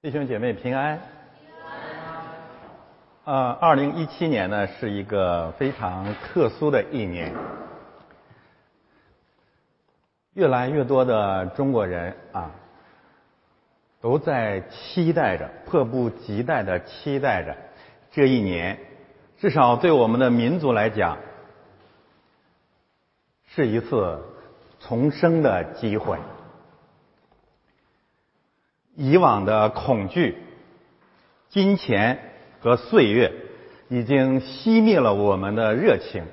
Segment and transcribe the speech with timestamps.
[0.00, 1.00] 弟兄姐妹平安。
[3.24, 7.34] 呃，二零一七年呢是一个非常特殊的一年，
[10.34, 12.52] 越来越多的中国人啊，
[14.00, 17.56] 都在期待着，迫不及待的期待着
[18.12, 18.78] 这一年，
[19.40, 21.18] 至少对我们的民族来讲，
[23.48, 24.22] 是一次
[24.78, 26.16] 重生的机会。
[28.98, 30.36] 以往的恐惧、
[31.48, 32.18] 金钱。
[32.60, 33.32] 和岁月
[33.88, 36.24] 已经熄灭了我们的热情，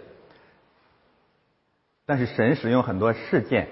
[2.07, 3.67] 但是神使用很多事件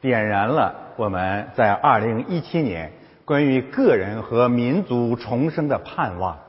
[0.00, 2.90] 点燃了我们在二零一七年
[3.24, 6.40] 关于个人和民族重生的盼望。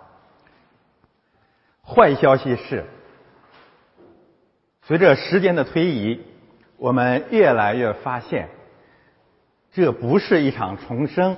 [1.85, 2.85] 坏消息是，
[4.81, 6.21] 随着时间的推移，
[6.77, 8.49] 我们越来越发现，
[9.71, 11.37] 这不是一场重生，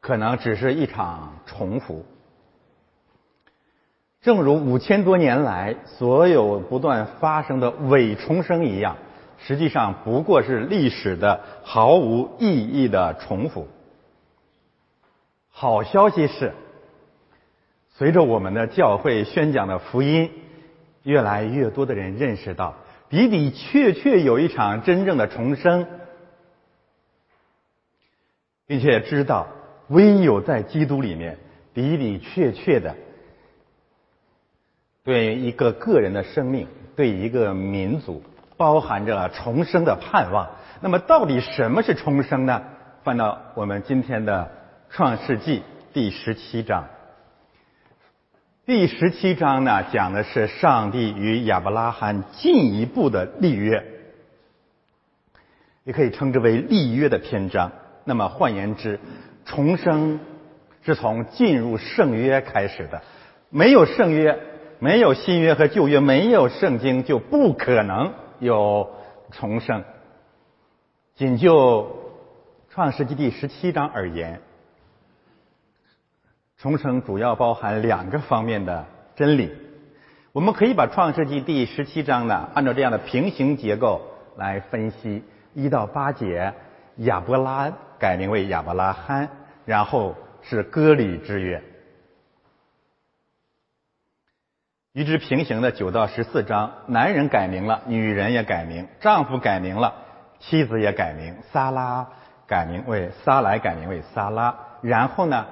[0.00, 2.04] 可能只是一场重复。
[4.22, 8.96] 正如五千多年来所有不断发生的伪重生一样，
[9.38, 13.68] 实际上不过是历史的毫无意义的重复。
[15.50, 16.52] 好消息是，
[17.94, 20.30] 随着我们的教会宣讲的福音，
[21.02, 22.74] 越来越多的人认识到，
[23.08, 25.86] 的的确确有一场真正的重生，
[28.66, 29.48] 并且知道
[29.90, 31.36] 唯有在基督里面
[31.74, 32.96] 的的确确的。
[35.02, 38.22] 对一个个人的生命，对一个民族，
[38.56, 40.50] 包含着重生的盼望。
[40.80, 42.62] 那么，到底什么是重生呢？
[43.02, 44.50] 翻到我们今天的
[44.90, 46.86] 创世纪第十七章。
[48.66, 53.82] 第十七章呢，讲的是上帝与亚伯拉罕进一步的立约，
[55.84, 57.72] 也可以称之为立约的篇章。
[58.04, 59.00] 那么，换言之，
[59.50, 60.20] 重生
[60.82, 63.02] 是从进入圣约开始的。
[63.48, 64.38] 没有圣约。
[64.82, 68.88] 没有新约和旧约，没有圣经，就不可能有
[69.30, 69.84] 重生。
[71.16, 71.98] 仅就
[72.70, 74.40] 创世纪第十七章而言，
[76.56, 79.52] 重生主要包含两个方面的真理。
[80.32, 84.00] 我们可以把创世纪第十七章呢，按照这样的平行结构
[84.38, 85.22] 来分析：
[85.52, 86.54] 一到八节，
[86.96, 89.28] 亚伯拉改名为亚伯拉罕，
[89.70, 91.62] 然后是割礼之约。
[94.92, 99.94] 与之平行的九到十四章，男人改名了，女人也改名，丈夫改名了，
[100.40, 102.08] 妻子也改名，撒拉
[102.48, 104.58] 改名为撒来，改名为撒拉。
[104.82, 105.46] 然后呢，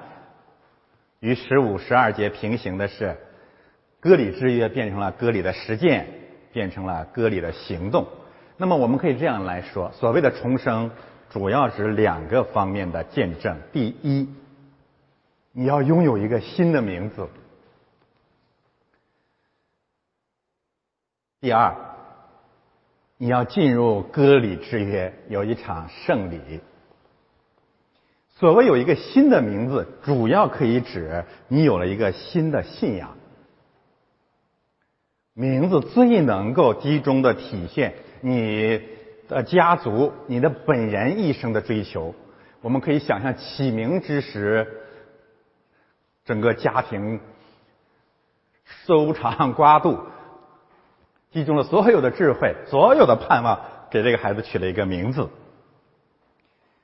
[1.21, 3.15] 与十五、十二节平行的是，
[4.01, 6.07] 割礼之约变成了割礼的实践，
[6.51, 8.05] 变成了割礼的行动。
[8.57, 10.91] 那么我们可以这样来说，所谓的重生，
[11.29, 13.57] 主要指两个方面的见证。
[13.71, 14.27] 第一，
[15.51, 17.27] 你要拥有一个新的名字。
[21.39, 21.75] 第二，
[23.17, 26.59] 你要进入割礼之约，有一场圣礼。
[28.37, 33.15] 所谓有一个新的名字，主要可以指你有了一个新的信仰。
[35.33, 38.81] 名字最能够集中的体现你
[39.29, 42.13] 的家族、你的本人一生的追求。
[42.61, 44.67] 我们可以想象起名之时，
[46.25, 47.21] 整个家庭
[48.65, 49.97] 搜肠刮肚。
[51.31, 55.29] 集中了所有的智慧，所有的盼望，给这个孩子取了一个名字。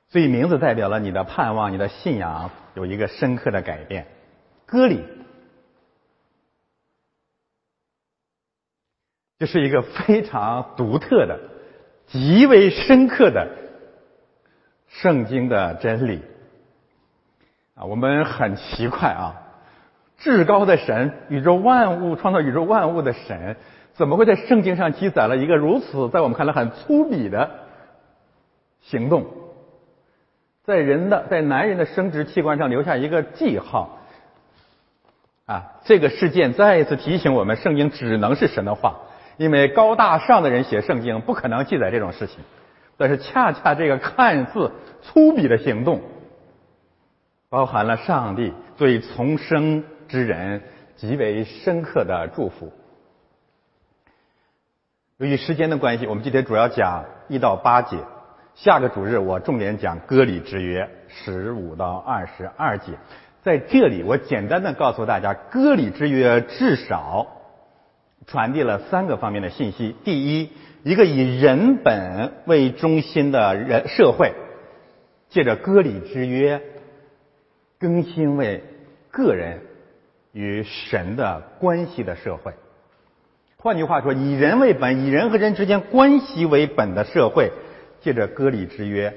[0.08, 4.06] 所以名字代表了你的盼望，你的信仰有一个深刻的改变。
[4.64, 5.04] 歌里，
[9.40, 11.40] 这是一个非常独特的、
[12.06, 13.48] 极为深刻的
[14.88, 16.22] 圣经的真理。
[17.74, 19.42] 啊，我们很奇怪啊，
[20.18, 23.56] 至高的神，宇宙万物创造宇宙万物的神。
[23.94, 27.50] 怎么会在圣经上记载了一个如此在我们看来很粗鄙的
[28.82, 29.26] 行动？
[30.64, 33.98] 在人的在男人的生殖器官上留下一个记号
[35.46, 35.80] 啊！
[35.84, 38.96] 这个事件再一次提醒我们，圣经只能是神的话，
[39.36, 42.38] 因为高大上的人写圣经不可能记载这种事情。
[42.96, 44.72] 但是恰恰这个看似
[45.02, 46.00] 粗鄙的行动，
[47.50, 50.62] 包含了上帝对重生之人
[50.96, 52.72] 极为深刻的祝福。
[55.18, 57.98] 由于时间的关系，我们今天主要讲一到八节。
[58.54, 62.94] 下个主日我重点讲割礼之约十五到二十二节。
[63.42, 67.26] 在这里，我简单的告诉大家，割礼之约至少
[68.26, 69.94] 传递了三个方面的信息。
[70.04, 70.50] 第一，
[70.82, 74.32] 一个以人本为中心的人社会，
[75.28, 76.60] 借着割礼之约，
[77.78, 78.62] 更新为
[79.10, 79.60] 个人
[80.32, 82.52] 与神的关系的社会。
[83.58, 87.52] 换句话说，以人为本、以人和人之间关系为本的社会，
[88.00, 89.14] 借着割礼之约，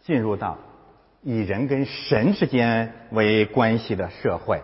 [0.00, 0.58] 进入到
[1.22, 4.62] 以人跟神之间为关系的社会。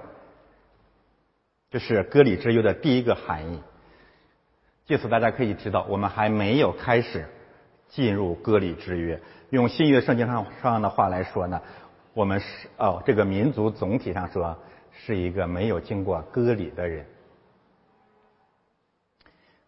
[1.74, 3.58] 这是割礼之约的第一个含义。
[4.86, 7.26] 借此，大家可以知道，我们还没有开始
[7.88, 9.20] 进入割礼之约。
[9.50, 11.60] 用新约圣经上上的话来说呢，
[12.12, 14.56] 我们是哦，这个民族总体上说
[14.92, 17.06] 是一个没有经过割礼的人。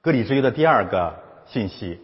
[0.01, 2.01] 割礼之约的第二个信息，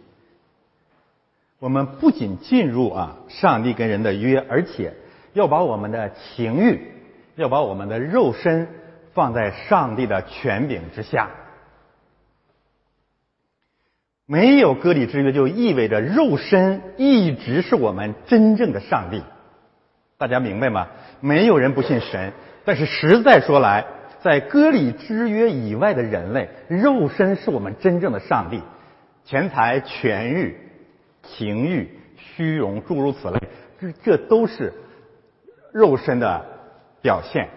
[1.59, 4.95] 我们不仅进入啊上帝跟人的约，而且
[5.31, 6.91] 要把我们的情欲，
[7.35, 8.67] 要把我们的肉身
[9.13, 11.29] 放在上帝的权柄之下。
[14.25, 19.21] 没有割礼之约，就意味着肉身一直是我们真正的上帝。
[20.17, 20.87] 大家明白吗？
[21.19, 22.31] 没有人不信神，
[22.63, 23.85] 但是实在说来。
[24.21, 28.63] 在割礼之约以外的人类，肉身是我们真正的上帝，
[29.25, 30.57] 钱财、权欲、
[31.23, 33.39] 情欲、虚荣，诸如此类，
[33.81, 34.73] 这这都是
[35.73, 36.45] 肉身的
[37.01, 37.49] 表现。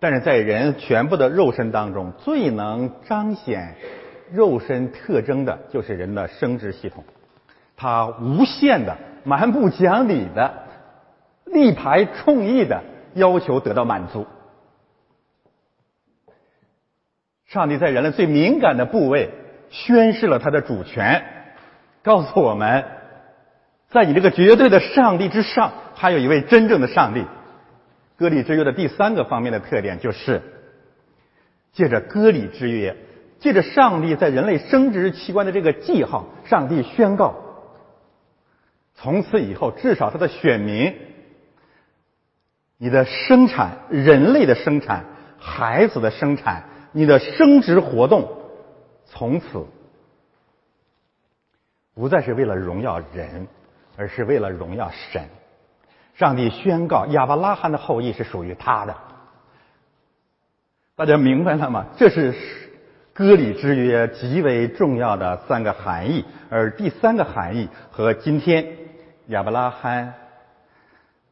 [0.00, 3.76] 但是在人全部的肉身当中，最能彰显
[4.32, 7.04] 肉身特征的，就是人的生殖系统，
[7.76, 10.54] 它无限的、蛮不讲理的、
[11.44, 12.82] 力排众议的
[13.12, 14.26] 要求得到满足。
[17.46, 19.28] 上帝在人类最敏感的部位
[19.68, 21.24] 宣示了他的主权，
[22.02, 22.84] 告诉我们，
[23.90, 27.26] 在你这个绝对的上帝之上，还有一位真正的上帝。
[28.20, 30.42] 割礼之约的第三个方面的特点就是，
[31.72, 32.94] 借着割礼之约，
[33.38, 37.34] 借着上帝在人类生殖器官的这个记号，上帝宣告，
[38.94, 40.94] 从此以后，至少他的选民，
[42.76, 45.06] 你的生产，人类的生产，
[45.38, 46.64] 孩子的生产。
[46.92, 48.28] 你的生殖活动
[49.06, 49.64] 从此
[51.94, 53.46] 不再是为了荣耀人，
[53.96, 55.22] 而是为了荣耀神。
[56.20, 58.94] 上帝宣告亚伯拉罕的后裔是属于他的。
[60.94, 61.86] 大家明白了吗？
[61.96, 62.34] 这是
[63.14, 68.66] 割礼之约极为重要的三个含义，而第三个含义和今天
[69.28, 70.12] 亚伯拉罕、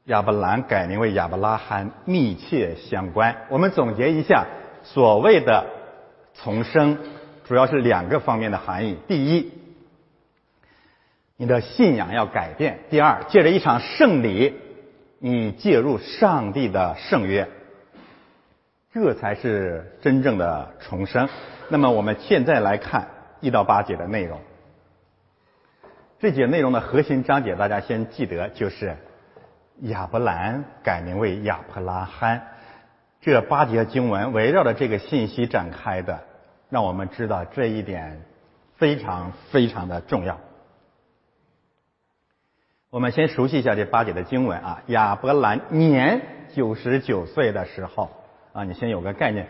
[0.06, 3.36] 亚伯兰改名为亚伯拉罕密切相关。
[3.50, 4.46] 我们总结一下。
[4.84, 5.66] 所谓的
[6.32, 6.96] 重生，
[7.44, 9.52] 主要是两个方面的含义：第一，
[11.36, 14.54] 你的信仰要改变；第二，借着一场圣礼，
[15.20, 17.48] 你介入上帝的圣约，
[18.92, 21.28] 这才是真正的重生。
[21.68, 23.08] 那么，我们现在来看
[23.40, 24.40] 一到八节的内容。
[26.20, 28.96] 这节内容的核心章节，大家先记得，就是
[29.82, 32.40] 亚伯兰改名为亚伯拉罕。
[33.20, 36.20] 这八节经文围绕着这个信息展开的，
[36.70, 38.22] 让我们知道这一点
[38.76, 40.38] 非常非常的重要。
[42.90, 44.82] 我们先熟悉一下这八节的经文啊。
[44.86, 46.22] 亚伯兰年
[46.54, 48.08] 九十九岁的时候
[48.54, 49.46] 啊，你先有个概念。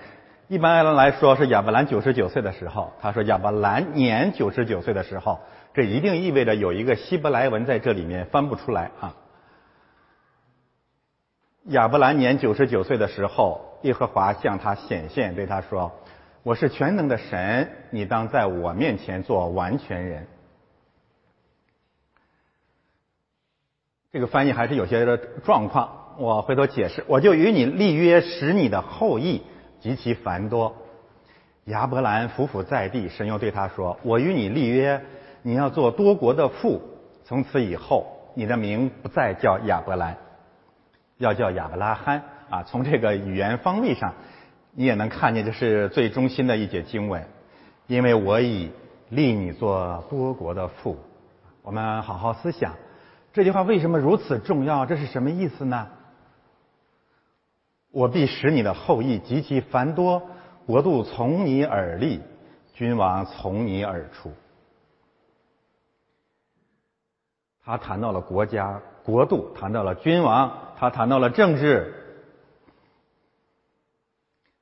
[0.49, 2.93] 一般来说是亚伯兰九十九岁的时候。
[3.00, 5.38] 他说亚伯兰年九十九岁的时候，
[5.73, 9.14] 这一定意味着有一个希伯来文在这里面翻不出来啊。
[11.66, 15.92] 亚伯兰年九十九岁的时候，耶和华向他显现，对他说
[16.42, 20.26] ：“我是全能的神，你当在我面前做完全人。”
[24.10, 27.04] 这个翻译还是有些的状况，我回头解释。
[27.06, 29.42] 我就与你立约，使你的后裔
[29.80, 30.74] 极其繁多。
[31.66, 35.02] 亚伯兰伏伏在地，神又对他说：“我与你立约，
[35.42, 36.80] 你要做多国的父。
[37.26, 40.16] 从此以后，你的名不再叫亚伯兰。”
[41.18, 42.62] 要叫亚伯拉罕啊！
[42.62, 44.14] 从这个语言方位上，
[44.72, 47.26] 你也能看见这是最中心的一节经文。
[47.86, 48.70] 因为我已
[49.10, 50.96] 立你做多国的父。
[51.60, 52.72] 我们好好思想
[53.32, 54.87] 这句话为什么如此重要？
[54.87, 55.88] 这是什么意思呢？
[57.90, 60.23] 我必使你的后裔极其繁多，
[60.66, 62.20] 国度从你而立，
[62.75, 64.32] 君王从你而出。
[67.64, 70.52] 他谈到了国家、国度，谈到了君王。
[70.76, 71.92] 他谈到了政治，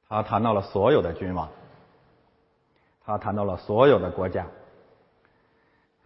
[0.08, 1.48] 他谈到了所有的君王，
[3.04, 4.46] 他谈到了所有的国家。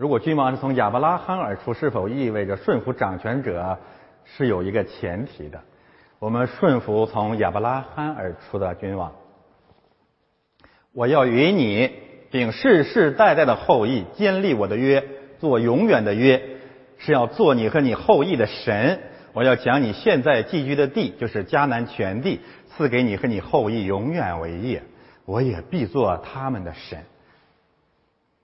[0.01, 3.77] 如果君王是从亚伯拉罕而出，是否意味着顺服掌权者
[4.25, 5.61] 是有一个前提的？
[6.19, 9.13] 我们顺服从亚伯拉罕而出的君王。
[10.95, 11.93] 我要与你
[12.31, 15.05] 并世世代代的后裔坚立我的约，
[15.39, 16.41] 做永远的约，
[16.97, 19.03] 是要做你和你后裔的神。
[19.35, 22.41] 我要将你现在寄居的地，就是迦南全地，
[22.71, 24.83] 赐给你和你后裔永远为业。
[25.27, 27.05] 我也必做他们的神。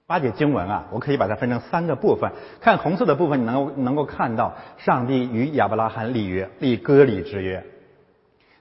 [0.07, 2.31] 八节经文啊，我可以把它分成三个部分。
[2.61, 7.65] 看红色的部分，你能够能够看到上帝与亚伯拉罕立约，立割礼之约。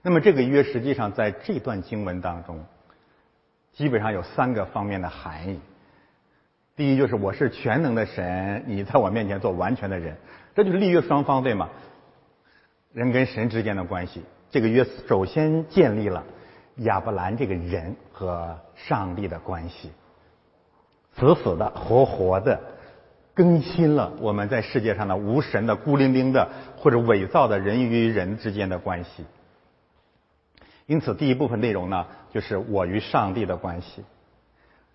[0.01, 2.65] 那么这个约实际上在这段经文当中，
[3.73, 5.59] 基本上有三个方面的含义。
[6.75, 10.17] 第一就是我是全能的神，你在我面前做完全的人，
[10.55, 11.69] 这就是立约双方对吗？
[12.91, 16.23] 人跟神之间的关系，这个约首先建立了
[16.77, 19.91] 亚伯兰这个人和上帝的关系。
[21.17, 22.59] 死死的、活活的
[23.33, 29.25] 更新了我们在世界上的无神的、孤零零的或者伪造的人与人之间的关系。
[30.87, 34.03] 因此，第一部分内容呢，就是我与上帝的关系，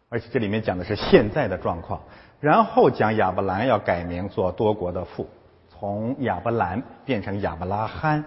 [0.08, 2.02] 而且这里面讲的是现在的状况。
[2.38, 5.28] 然后讲亚伯兰要改名做多国的父，
[5.68, 8.24] 从亚伯兰变成亚伯拉罕。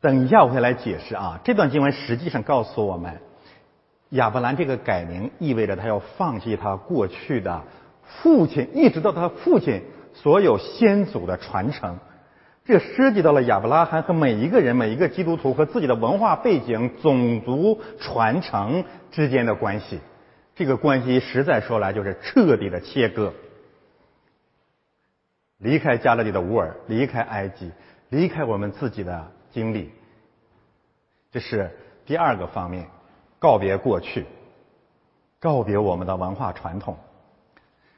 [0.00, 3.20] 等一下我会来解释啊，这段经文实际上告诉我们。
[4.12, 7.62] 亚伯兰这个改名意味着他要放弃他过去的
[8.04, 11.98] 父亲，一直到他父亲所有先祖的传承。
[12.64, 19.98] 这涉及到了亚伯拉罕和每一个人、每一个基督徒和自己的文化背景、种族传承之间的关系。
[20.54, 23.32] 这个关系实在说来就是彻底的切割，
[25.56, 27.72] 离开加勒底的乌尔，离开埃及，
[28.10, 29.90] 离开我们自己的经历。
[31.32, 31.70] 这是
[32.04, 32.86] 第二个方面。
[33.42, 34.24] 告别过去，
[35.40, 36.96] 告别我们的文化传统。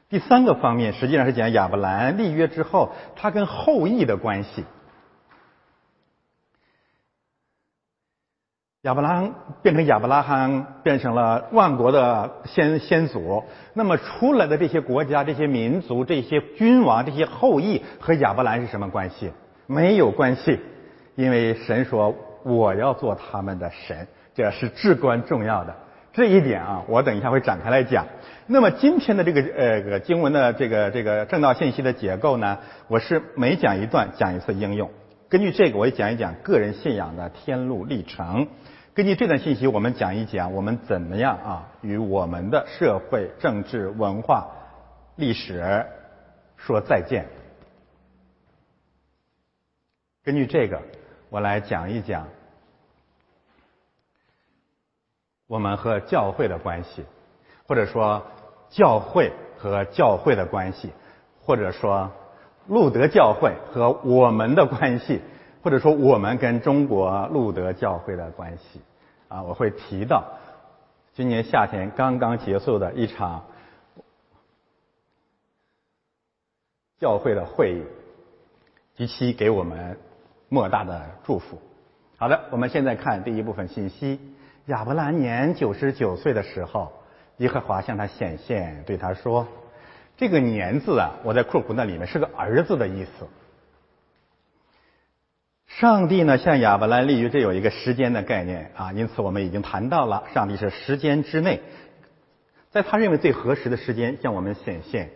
[0.09, 4.65] 第三个方面实际上是讲亚伯兰立约之后，他跟后裔的关系。
[8.81, 13.43] 亚伯兰变成亚伯拉罕，变成了万国的先先祖。
[13.73, 19.31] 那么出来的这些国家、这些民族、这些君王、这些后裔和亚伯兰是什么关系？
[19.67, 20.59] 没有关系，
[21.13, 24.07] 因为神说我要做他们的神。
[24.35, 25.75] 这是至关重要的
[26.13, 28.05] 这一点啊，我等一下会展开来讲。
[28.47, 34.91] 那么今天的这个呃个经文的这个这个正道信息的结构呢，我是每讲一段讲一次应用。
[35.29, 38.47] 根据这个，我也讲一讲个人信仰的天路历程。
[38.93, 44.47] 根据这段信息，我们讲一讲我们怎么样啊与我们的社会、政治、文化、
[45.15, 45.85] 历史
[46.57, 47.25] 说再见。
[50.23, 50.81] 根据这个，
[51.29, 52.27] 我来讲一讲。
[55.47, 57.05] 我们和教会的关系，
[57.67, 58.23] 或者说
[58.69, 60.91] 教会和教会的关系，
[61.43, 62.11] 或者说
[62.67, 65.21] 路德教会和我们的关系，
[65.61, 68.81] 或者说我们跟中国路德教会的关系，
[69.27, 70.23] 啊，我会提到
[71.13, 73.45] 今年夏天刚刚结束的一场
[76.99, 77.83] 教会的会议，
[78.95, 79.99] 及其给我们
[80.49, 81.61] 莫大的祝福。
[82.17, 84.19] 好的，我们现在看第一部分信息。
[84.65, 86.91] 亚伯兰年九十九岁的时候，
[87.37, 89.47] 耶和华向他显现，对他说
[90.17, 93.27] ：“这个年字啊，我在括弧那里面是个儿子的意思。”
[95.67, 101.61] 上帝呢向亚伯兰立约，这有一个时间的概念啊，因此我们已经谈到了，上帝是时间之内，
[102.71, 105.11] 在他认为最合适的时间向我们显现。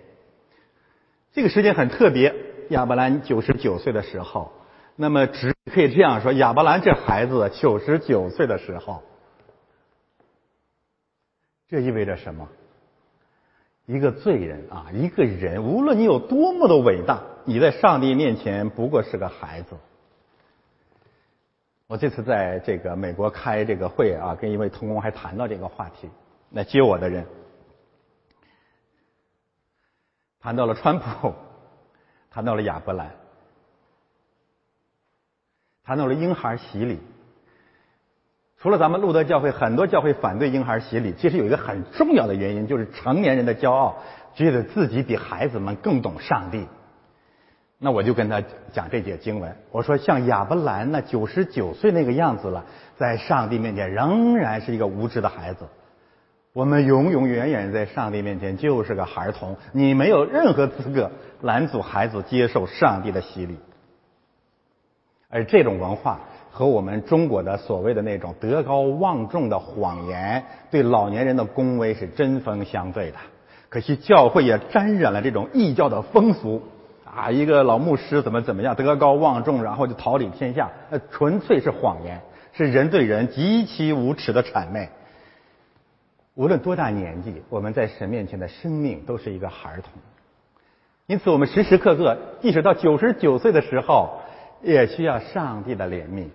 [1.33, 2.35] 这个时间很特别，
[2.69, 4.51] 亚伯兰九十九岁的时候，
[4.95, 9.01] 那么只可以这样说：亚伯兰这孩子九十九岁的时候。
[11.69, 12.49] 这意味着什么？
[13.85, 19.75] 一个罪人啊，一个人，无论你有多么的伟大，你在上帝面前不过是个孩子。
[21.87, 26.09] 我这次在这个美国开这个会啊，跟一位同工还谈到这个话题。
[26.51, 27.27] 来接我的人
[30.39, 31.33] 谈到了川普，
[32.31, 33.11] 谈到了亚伯兰，
[35.83, 36.99] 谈到了婴孩洗礼。
[38.61, 41.13] 除了咱们路德教会，很多教会反对婴孩洗礼。
[41.17, 43.95] 其实有一个很重要的原因，就是成年人的骄傲，
[44.35, 46.67] 觉得自己比孩子们更懂上帝。
[47.77, 52.65] 那我就跟他讲这节经文，我说像亚伯兰那九十九岁那个样子了，
[52.97, 55.65] 在上帝面前仍然是一个无知的孩子。
[56.51, 63.57] 我们永永远远在上帝面前就是个孩童，你没有任何资格拦阻孩子接受上帝的洗礼。
[65.29, 66.19] 而这种文化。
[66.59, 73.17] 和我们中国的所谓的那种德高望重的谎言，对老年人的恭维是针锋相对的。
[73.69, 76.61] 可惜教会也沾染了这种异教的风俗
[77.05, 77.31] 啊！
[77.31, 82.19] 一个老牧师怎么怎么样德高望重，然后就桃李天下，那纯粹是谎言，
[82.51, 84.89] 是人对人极其无耻的谄媚。
[86.35, 89.93] 无论多大年纪，我们在神面前的生命都是一个孩童。
[91.07, 94.09] 因此，我们时时刻刻，即使到九十九岁的时候，
[94.61, 96.25] 也需要上帝的怜悯。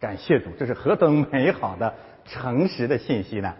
[0.00, 3.54] 感谢主，这是何等美好的、诚实的信息呢？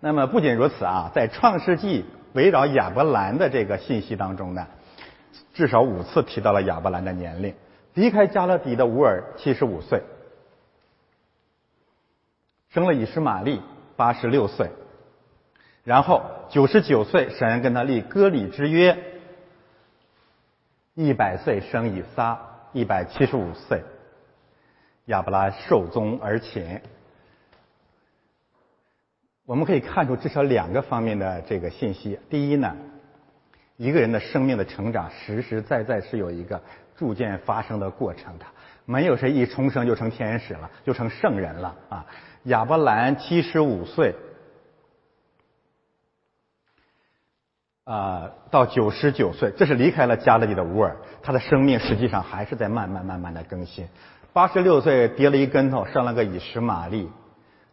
[0.00, 4.66] 那么，不仅如此啊，在创世纪围绕亚伯兰的这个信息当中呢，
[5.54, 7.54] 至少五次提到了亚伯兰的年龄。
[7.94, 10.02] 离开加勒底的乌尔七十五岁，
[12.70, 13.60] 生了以实玛利
[13.96, 14.70] 八十六岁，
[15.84, 18.96] 然后九十九岁，神跟他立割礼之约。
[20.94, 22.40] 一百岁生以撒，
[22.72, 23.82] 一百七十五岁，
[25.06, 26.80] 亚伯拉寿终而寝。
[29.44, 32.18] 我们可以看出至少两个方面的这个信息。
[32.30, 32.76] 第一呢，
[33.76, 36.62] 一个人的生命的成长实实在在是有一个
[36.96, 38.46] 逐渐发生的过程的，
[38.84, 42.06] 没有谁一重生就成天使了，就成圣人了啊。
[42.44, 44.14] 亚伯兰七十五岁。
[47.84, 53.88] 啊，到九十九岁，这是离开了加勒底的乌尔，他的生命实际上还是在慢慢慢慢的更新。
[54.32, 57.10] 八十六岁跌了一跟头，生了个以实玛利，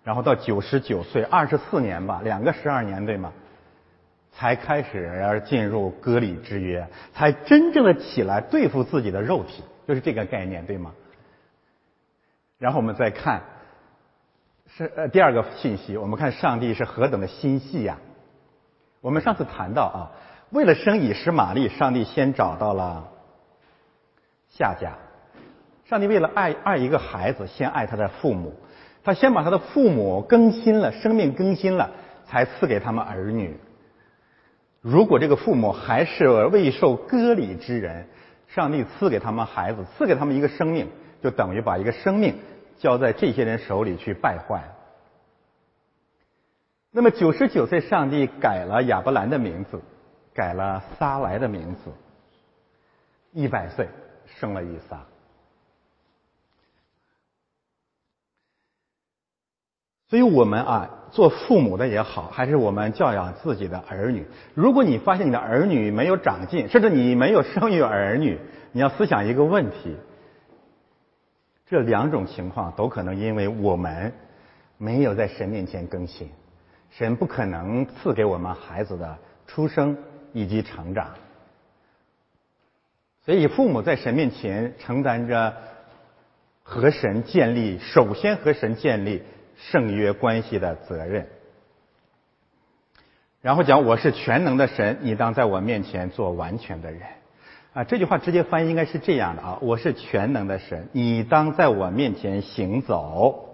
[0.04, 3.32] 然后到九十九岁，二十四年吧，两个十二年对吗？
[4.32, 10.92] 才开始进入割礼之约，才真正的起来对付自己的肉体，就是这个概念对吗？
[12.58, 13.42] 然后我们再看，
[14.68, 17.98] 是呃第二个信息，我们看上帝是何等的心细呀。
[19.02, 20.12] 我们上次谈到啊，
[20.52, 23.08] 为了生以实玛利，上帝先找到了
[24.50, 24.94] 夏甲。
[25.90, 28.54] 上帝为了爱爱一个孩子，先爱他的父母，
[29.04, 31.90] 他先把他的父母更新了，生命更新了，
[32.28, 33.58] 才赐给他们儿女。
[34.82, 38.06] 如果这个父母还是未受割礼之人，
[38.50, 40.88] 上帝赐给他们孩子，赐给他们一个生命，
[41.24, 42.38] 就等于把一个生命
[42.78, 44.62] 交在这些人手里去败坏。
[46.92, 49.82] 那么九十九岁，上帝改了亚伯兰的名字，
[50.36, 51.92] 改了撒来的名字。
[53.32, 53.88] 一百岁
[54.28, 55.04] 生了以撒。
[60.10, 68.40] 所以我们啊，做父母的也好，还是我们教养自己的儿女，如果你发现你的儿女没有长进，甚至你没有生育儿女，
[68.72, 69.96] 你要思想一个问题：
[71.68, 74.12] 这两种情况都可能因为我们
[74.80, 76.28] 没有在神面前更新。
[76.90, 79.96] 神不可能赐给我们孩子的出生
[80.34, 81.10] 以及成长，
[83.24, 85.54] 所以父母在神面前承担着
[86.64, 89.22] 和神建立首先和神建立
[89.60, 91.28] 圣约关系的责任。
[93.42, 97.02] 然后讲我是全能的神，你当在我面前做完全的人。
[97.74, 103.46] 啊，这句话直接翻译应该是这样的啊，我是全能的神，你当在我面前行走。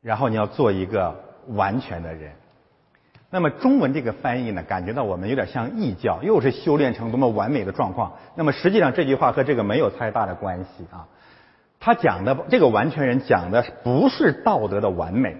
[0.00, 1.14] 然后你要做一个
[1.48, 2.32] 完全的人。
[3.30, 8.14] 那么中文这个翻译呢，感觉到我们有点像异教，又是修炼成多么完美的状况。
[8.34, 11.06] 那么实际上这句话和这个没有太大的关系啊。
[11.84, 15.36] 他讲的这个完全人讲的不是道德的完美，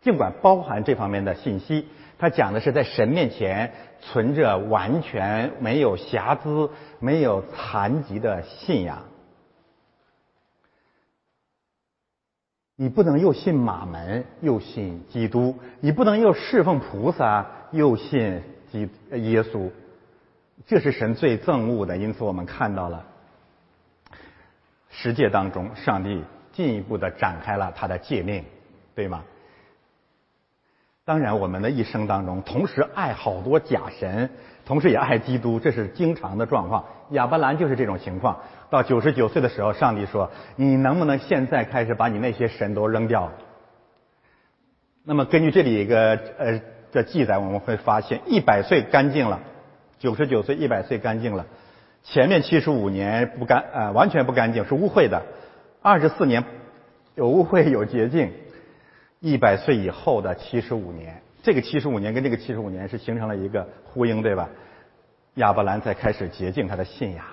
[0.00, 1.86] 尽管包含这方面的信息，
[2.18, 9.02] 他讲的是在神面前存着完全没有瑕疵、没有残疾的信仰。
[12.76, 18.40] 你不能又信马门又信基督，你不能又侍奉菩萨又信
[18.72, 19.68] 基耶稣，
[20.66, 21.98] 这是神最憎恶的。
[21.98, 23.04] 因此，我们看到了
[24.96, 28.44] 十诫当中，上帝进一步的展开了他的诫命，
[28.94, 29.24] 对吗？
[31.04, 34.30] 当然，我们的一生当中，同时爱好多假神，
[34.64, 36.84] 同时也爱基督，这是经常的状况。
[37.10, 38.38] 亚伯兰就是这种情况。
[38.70, 43.30] 到九十九岁的时候，上帝说：“你能不能现在开始把你那些神都扔掉？”
[45.04, 49.40] 那么根据这里一个呃的记载，我们会发现，一百岁干净了，
[49.98, 51.44] 九十九岁一百岁干净了，
[52.04, 55.22] 前面七十五年不干呃完全不干净，是污秽的，
[55.82, 56.44] 二十四年
[57.14, 58.30] 有污秽有洁净，
[59.20, 64.48] 一百岁以后的七十五年，这个七十五年跟这个七十五年是形成了一个呼应，对吧？
[65.36, 67.24] 亚伯兰才开始洁净他的信仰。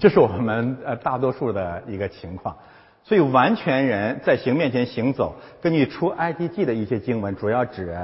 [0.00, 2.58] 这是我们呃大多数的一个情况，
[3.04, 7.96] 所以完全人在行面前行走，根据出埃及记的一些经文，主要指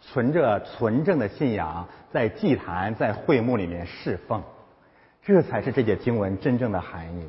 [0.00, 4.42] 存着纯正的信仰，在祭坛在会幕里面侍奉，
[5.22, 7.28] 这才是这节经文真正的含义。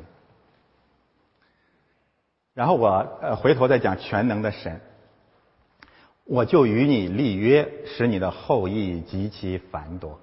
[2.54, 4.80] 然后我呃回头再讲全能的神，
[6.24, 10.20] 我就与你立约，使你的后裔极其繁多。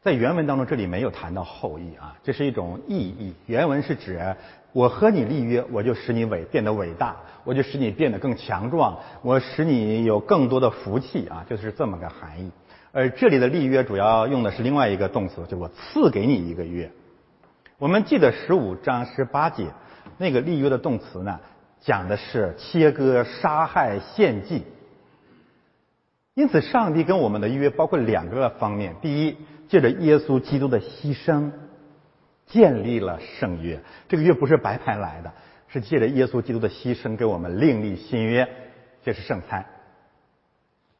[0.00, 3.34] 在原文当中，这里没有谈到后裔啊，这是一种意义。
[3.46, 4.36] 原文是指
[4.72, 12.50] 我和你立约，我就使你伟变得伟大，我就使你变得更强壮，我使你有更多的福气啊，就是这么个含义。
[12.90, 16.90] 而这里的立约主要用的是另外一个动词，就我赐给你一个约。
[17.76, 19.66] 我们记得十五章十八节
[20.16, 21.38] 那个立约的动词呢，
[21.80, 24.64] 讲的是切割、杀害、献祭。
[26.34, 29.36] 因此，上帝跟我们的约包括两个方面：第一，
[29.68, 31.52] 借着耶稣基督的牺牲，
[32.46, 33.78] 建立了圣约。
[34.08, 35.32] 这个约不是白白来的，
[35.68, 38.48] 是借着耶稣基督的牺牲给我们另立新约，
[39.04, 39.66] 这是圣餐。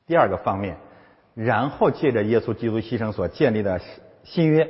[0.06, 0.76] 第二个方面。
[1.40, 3.80] 然后借着耶稣基督牺牲所建立的
[4.24, 4.68] 新约，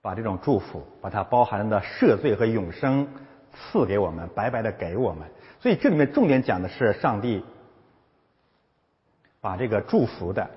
[0.00, 3.06] 把这种祝福，把它包含的赦罪和永生
[3.52, 5.28] 赐给我们，白白的给我们。
[5.60, 7.44] 所以这里面重点讲的是上帝
[9.42, 10.48] 把这个祝福的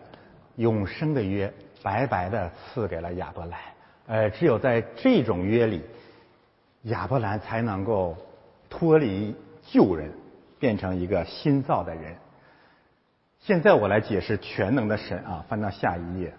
[0.55, 3.59] 永生的约白白的赐给了亚伯兰。
[4.07, 5.81] 呃，只有在这种约里，
[6.83, 8.15] 亚伯兰才能够
[8.69, 10.09] 脱离旧人，
[10.59, 12.15] 变成一个新造的人。
[13.45, 16.33] 现在我来解释全能的神啊，翻到下一页，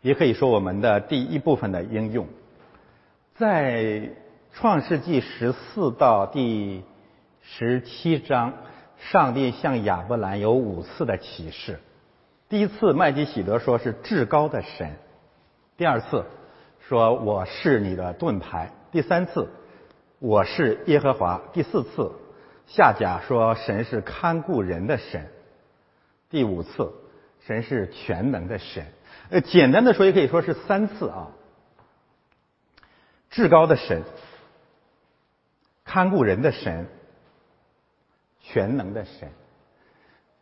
[0.00, 2.26] 也可以说我们的第一部分的应用，
[3.34, 4.08] 在
[4.54, 6.82] 创世纪十四到第
[7.42, 8.54] 十七章，
[8.96, 11.78] 上帝向亚伯兰有五次的启示。
[12.48, 14.96] 第一次麦基喜德说是至高的神，
[15.76, 16.24] 第二次
[16.88, 19.50] 说我是你的盾牌，第三次
[20.18, 22.10] 我是耶和华，第四次。
[22.70, 25.28] 下甲说神是看顾人的神，
[26.30, 26.92] 第五次，
[27.44, 28.86] 神是全能的神。
[29.30, 31.32] 呃，简单的说也可以说是三次啊。
[33.28, 34.04] 至高的神，
[35.84, 36.86] 看顾人的神，
[38.40, 39.28] 全能的神。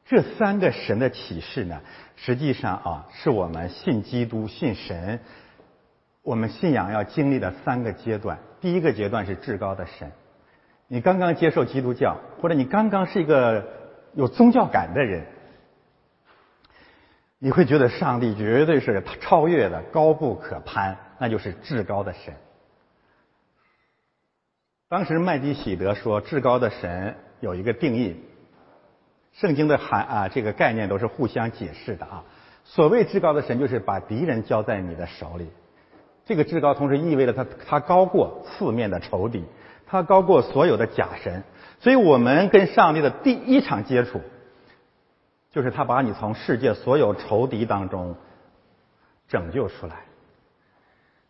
[0.05, 1.81] 这三个神的启示呢，
[2.17, 5.21] 实际上啊，是我们信基督、信神，
[6.23, 8.39] 我们信仰要经历的三个阶段。
[8.61, 10.13] 第一个阶段是至高的神。
[10.91, 13.63] 你刚刚接受基督教，或者你刚刚是一个
[14.15, 15.27] 有宗教感的人，
[17.39, 22.35] 你会觉得上帝绝对是超越的、高不可攀，那就是至高的神。
[24.89, 28.17] 当时麦基喜德说，至高的神有一个定义，
[29.35, 32.25] 圣经的含啊这个概念都是互相解释的啊。
[32.65, 35.51] 所谓至高的神，就是把敌人交在你的手里，
[36.25, 39.45] 这个至高同时意味着他他高过四面的仇敌。
[39.91, 41.43] 他高过所有的假神，
[41.81, 44.21] 所以我们跟上帝的第一场接触，
[45.51, 48.15] 就是他把你从世界所有仇敌当中
[49.29, 49.97] 拯救出来。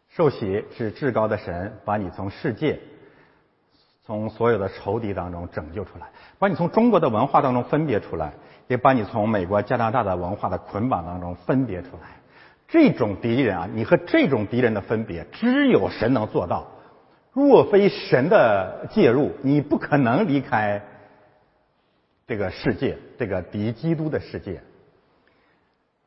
[0.09, 2.81] 受洗是至高的神把你从世界、
[4.05, 6.09] 从所有的仇敌当中拯救出来，
[6.41, 8.33] 把你从中国的文化当中分别出来，
[8.67, 12.17] 也把你从美国、加拿大的文化的捆绑当中分别出来。
[12.67, 16.67] 这种敌人啊，你和这种敌人的分别，只有神能做到。
[17.47, 20.83] 若非神的介入，你不可能离开
[22.27, 24.61] 这个世界，这个敌基督的世界。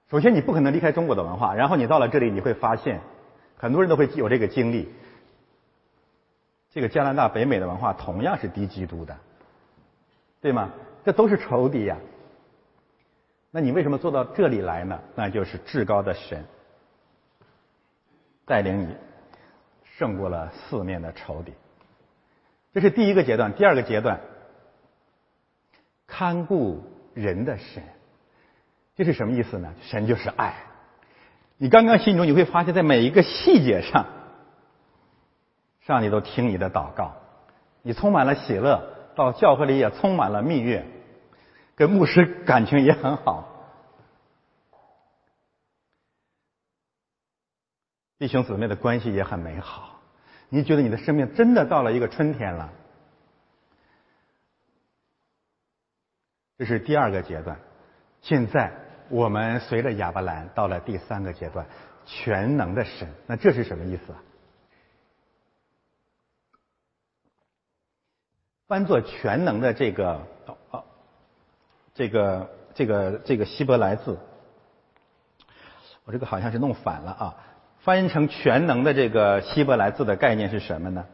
[0.10, 3.00] 首先，你不可能离开中国的文化，然后你到了这里，你会发现，
[3.56, 4.92] 很多人都会有这个经历。
[6.70, 9.16] 这个加拿大、北美的文化同样是敌基督的，
[10.42, 10.74] 对吗？
[11.06, 11.98] 这都是仇敌呀。
[13.52, 15.00] 那你为什么做到这里来呢？
[15.16, 16.44] 那就是至高的神
[18.46, 18.88] 带领你。
[20.02, 21.54] 胜过了四面的仇敌，
[22.74, 23.54] 这是第一个阶段。
[23.54, 24.20] 第二个阶段，
[26.08, 26.82] 看顾
[27.14, 27.84] 人的神，
[28.96, 29.72] 这是什么意思呢？
[29.84, 30.56] 神就是爱。
[31.58, 34.08] 你刚刚心中你会发现，在每一个细节上，
[35.82, 37.14] 上帝都听你的祷告，
[37.84, 38.82] 你充满了喜乐，
[39.14, 40.84] 到教会里也充满了蜜月，
[41.76, 43.48] 跟牧师感情也很好。
[48.18, 49.91] 弟兄姊妹的关系也很美好，
[50.54, 52.70] 你觉得你的生命真的到了一个春天了？
[56.58, 57.58] 这是第二个阶段。
[58.22, 58.70] 现在
[59.08, 61.66] 我们随着亚伯兰到了第三个阶段，
[62.06, 63.08] 全能的神。
[63.28, 64.22] 那这是什么意思啊？
[68.68, 70.28] 翻作全能的这个
[70.72, 70.84] 哦，
[71.94, 74.20] 这个这个这个希伯来字，
[76.04, 77.38] 我这个好像是弄反了啊。
[77.84, 81.06] 翻译成全能的这个希伯来字的概念是什么呢？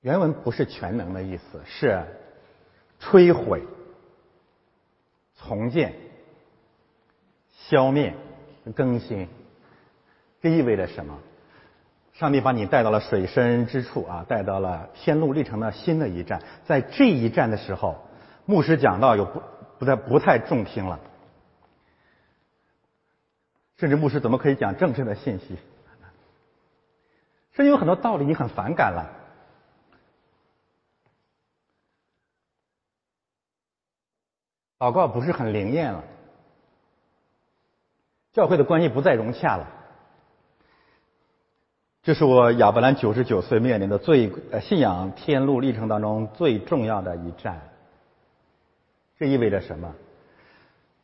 [0.00, 2.02] 原文不是全能的意思，是
[3.00, 3.62] 摧毁、
[5.38, 5.94] 重建、
[7.52, 8.12] 消灭、
[8.74, 9.28] 更新。
[10.40, 11.16] 这意味着什么？
[12.14, 16.42] 上帝把你带到了水深之处啊，带到了天路历程的新的一站。
[16.64, 18.04] 在这一站的时候，
[18.44, 19.40] 牧师讲道有不
[19.78, 20.98] 不太不太中听了。
[23.82, 25.58] 甚至牧师怎么可以讲正确的信息？
[27.50, 29.10] 甚至有很多道理你很反感了。
[34.78, 36.04] 祷告不是很灵验了，
[38.32, 39.68] 教会的关系不再融洽了。
[42.04, 47.60] 这是我亚伯兰九十九岁面临的最呃信仰天路历程当中最重要的一战。
[49.18, 49.92] 这意味着什么？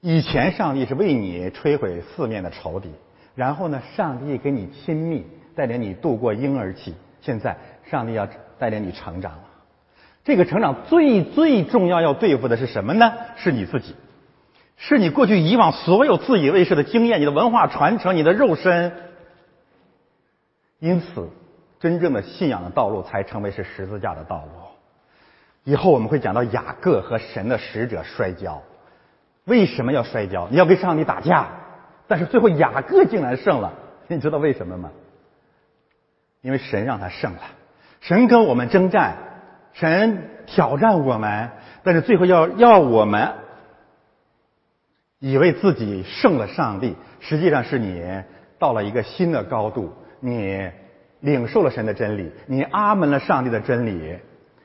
[0.01, 2.91] 以前上帝是为你摧毁四面的仇敌，
[3.35, 6.95] 然后呢，上帝跟你亲密，带领你度过婴儿期。
[7.21, 7.57] 现在
[7.91, 9.45] 上帝要带领你成长了。
[10.25, 13.13] 这个成长最最重要要对付的是什么呢？
[13.37, 13.97] 是你自己，
[14.77, 18.93] 是你过去以往所有自以为是的经验，你的文化传承，你的肉身。
[20.79, 21.29] 因此，
[21.81, 24.53] 真正的信仰的道路才成为是十字架的道路。
[25.65, 28.63] 以后我们会讲到雅各和神的使者摔跤，
[29.49, 30.47] 为什么要摔跤？
[30.51, 31.49] 你要跟上帝打架，
[32.07, 33.73] 但是最后雅各竟然胜了，
[34.07, 34.91] 你知道为什么吗？
[36.43, 37.41] 因为神让他胜了，
[38.01, 39.17] 神跟我们征战。
[39.75, 41.51] 神挑战我们，
[41.85, 43.33] 但是最后要要我们
[45.21, 48.03] 以为自己胜了上帝，实际上是你
[48.59, 50.69] 到了一个新的高度，你
[51.21, 54.19] 领受了神的真理，你阿门了上帝的真理，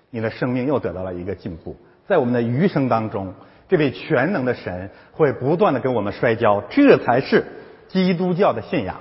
[0.10, 1.76] 你的生命又得到了一个进步。
[2.08, 3.34] 在我们的余生当中，
[3.70, 7.46] 这位全能的神会不断的跟我们摔跤，这才是
[7.88, 8.98] 基督教的信仰。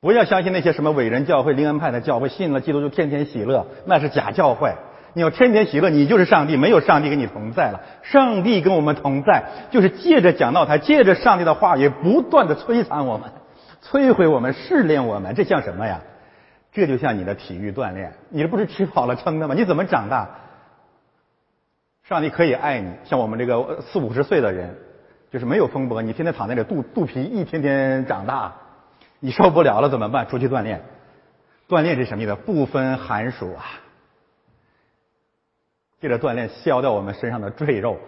[0.00, 4.72] 不要相信那些什么伟人教会、灵恩派的教会，信了基督就天天喜乐，那是假教会。
[5.14, 7.80] 你要天天喜乐，你就是上帝，没有上帝跟你同在了。
[8.02, 13.30] 上帝跟我们同在，就是借着讲道台，借着上帝的话语，不断的摧残我们，
[13.82, 15.34] 摧毁我们，试炼我们。
[15.34, 16.00] 这像什么呀？
[16.70, 19.54] 这就像你的体育锻炼，你这不是吃饱了撑的吗？
[19.56, 20.28] 你怎么长大？
[22.08, 24.74] 上帝可以爱你，像我们这个四五十岁的人，
[25.30, 28.54] 就是没有风波，你天天躺在这，肚肚皮一天天长大。
[29.20, 30.26] 你受不了了怎么办？
[30.26, 30.80] 出去锻炼，
[31.68, 32.34] 锻炼是什么意思？
[32.34, 33.62] 不分寒暑啊！
[36.00, 37.98] 借着锻炼消掉我们身上的赘肉，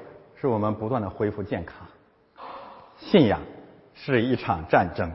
[0.41, 1.87] 使我们不断的恢复健康。
[3.01, 3.41] 信仰
[3.93, 5.13] 是一场战争，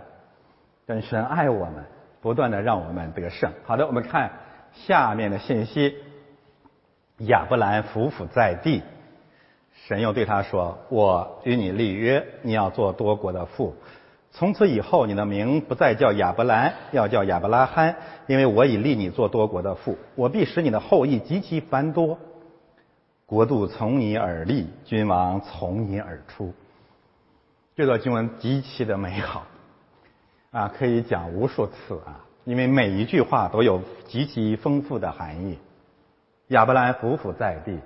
[0.86, 1.84] 但神爱我们，
[2.22, 3.52] 不断的让我们得胜。
[3.66, 4.30] 好的，我们看
[4.74, 5.96] 下面的信息：
[7.20, 8.84] 亚伯兰伏伏在地，
[9.88, 13.76] 神又对他说：“我与你立约，你要做多国的父。”
[14.32, 17.96] 从此以后，你的名不再叫亚伯兰，要叫亚伯拉罕，
[18.28, 19.98] 因为我已立你做多国的父。
[20.16, 22.20] 我必使你的后裔极其繁多，
[23.26, 26.54] 国度从你而立，君王从你而出。
[27.78, 29.46] 这段经文极其的美好，
[30.52, 35.58] 啊，可以讲无数次啊，因为每一句话都有极其丰富的含义。
[36.48, 37.80] 亚伯兰伏伏在地，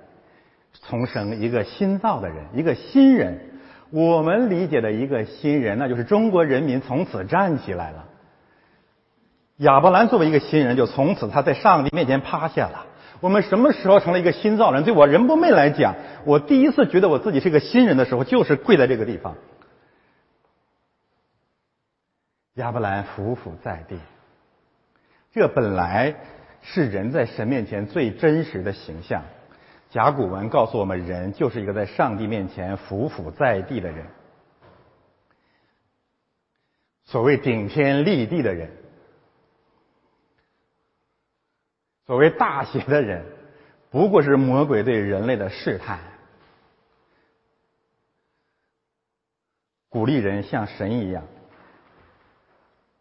[0.88, 3.46] 重生一个新造的人，一个新人。
[3.90, 8.06] 我们理解的一个新人，那就是中国人民从此站起来了。
[9.56, 12.86] 亚伯兰作为一个新人，就从此他在上帝面前趴下了。
[13.20, 14.84] 我们什么时候成了一个新造人？
[14.84, 19.36] 对我人不昧来讲，我第一次觉得我自己是个新人的时候，就是跪在这个地方。
[22.54, 23.98] 亚伯兰伏伏在地，
[25.32, 26.14] 这本来
[26.62, 29.24] 是人在神面前最真实的形象。
[29.90, 34.06] 甲骨文告诉我们，人就是一个在上帝面前伏伏在地的人。
[37.06, 38.70] 所谓顶天立地的人，
[42.06, 43.24] 所谓大写的人，
[43.90, 45.98] 不过是魔鬼对人类的试探，
[49.88, 51.24] 鼓励人像神一样。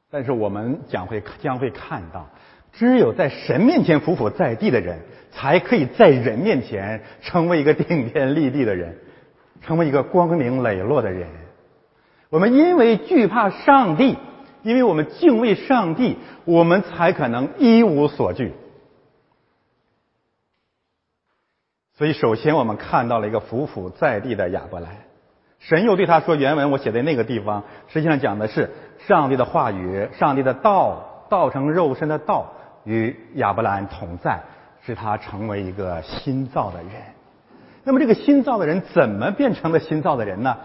[0.09, 2.27] 但是我们将会将会看到，
[2.73, 4.99] 只有在神面前伏伏在地的人。
[5.31, 8.97] 才可以在人面前成为一个顶天立地的人，
[9.61, 11.27] 成为一个光明磊落的人。
[12.31, 14.17] 我们因为惧怕上帝，
[14.63, 18.53] 因为我们敬畏上帝，我们才可能一无所惧。
[21.95, 24.89] 所以，首先我们看到了一个伏伏在地的亚伯兰。
[25.59, 28.71] 神又对他说：“原文我写在那个地方，实际上讲的是
[29.07, 32.47] 上帝的话语，上帝的道，道成肉身的道
[32.83, 34.41] 与亚伯兰同在。”
[34.81, 36.89] 使他成为一个新造的人。
[37.83, 40.55] 那么，这个新造的人怎么变成了新造的人呢？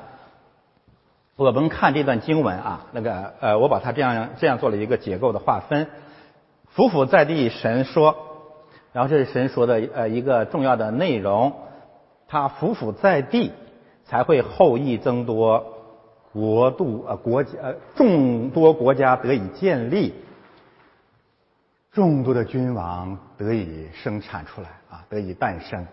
[1.34, 5.88] 我们看这段经文啊，那个呃，我把它这样这样做了一个结构的划分。
[6.68, 8.16] 伏伏在地，神说，
[8.92, 11.52] 然后这是神说的呃一个重要的内容。
[12.28, 13.50] 他伏伏在地，
[14.04, 15.74] 才会后裔增多，
[16.32, 20.14] 国度呃国家呃众多国家得以建立。
[21.94, 25.86] 众多的君王得以生产出来啊，得以诞生。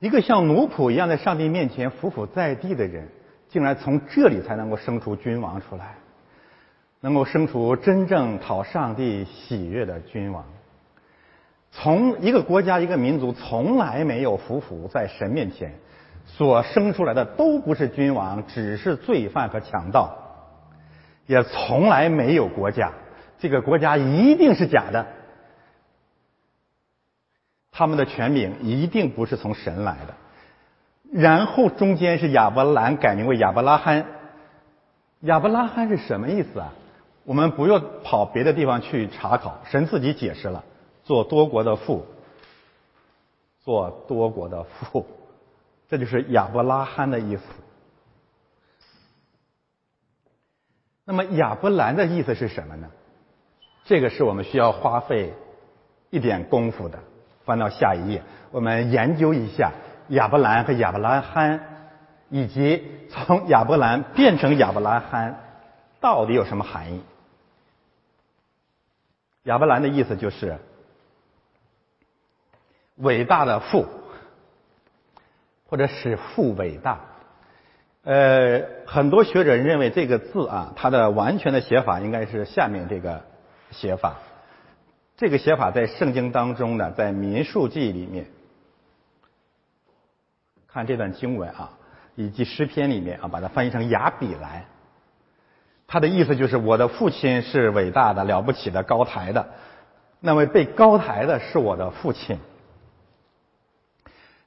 [0.00, 3.08] 一个像奴仆一样在上帝面前伏伏在地的人，
[3.48, 5.94] 竟然从这里才能够生出君王出来，
[7.00, 10.44] 能够生出真正讨上帝喜悦的君王。
[11.70, 15.72] 从一个国家、一个民族从来没有服服在神面前，
[16.26, 20.16] 所生出来的都不是君王，只是罪犯和强盗，
[21.26, 22.90] 也从来没有国家，
[23.38, 25.06] 这个国家一定是假的，
[27.70, 30.14] 他们的权柄一定不是从神来的。
[31.12, 34.04] 然后中间是亚伯兰改名为亚伯拉罕，
[35.20, 36.74] 亚伯拉罕是什么意思啊？
[37.24, 40.64] 我们不用跑别的地方去查考，神自己解释了。
[41.04, 42.06] 做多国的父，
[43.60, 45.06] 做多国的父，
[45.88, 47.42] 这就是亚伯拉罕的意思。
[51.04, 52.90] 那么亚伯兰的意思是什么呢？
[53.88, 55.32] 这个是我们需要花费
[56.10, 56.98] 一点功夫的。
[57.46, 59.72] 翻到下一页，我们研究一下
[60.08, 61.60] 亚伯兰和亚伯拉罕，
[62.28, 65.40] 以及从亚伯兰变成亚伯拉罕
[66.00, 67.02] 到底有什么含义。
[69.44, 70.58] 亚伯兰的意思就是。
[72.96, 73.86] 伟大的父，
[75.68, 76.98] 或者使父伟大。
[78.02, 83.22] 呃，很多学者认为这个字啊，它的完全的写法应该是下面这个
[83.70, 84.16] 写法。
[85.16, 88.26] 这个写法在圣经当中呢，在民数记里面，
[90.68, 91.76] 看这段经文啊，
[92.14, 94.66] 以及诗篇里面啊，把它翻译成雅比来。
[95.88, 99.48] 他的意思就是，我的父亲是伟大的、了不起的、高台的，
[100.20, 102.38] 那位被高抬的是我的父亲。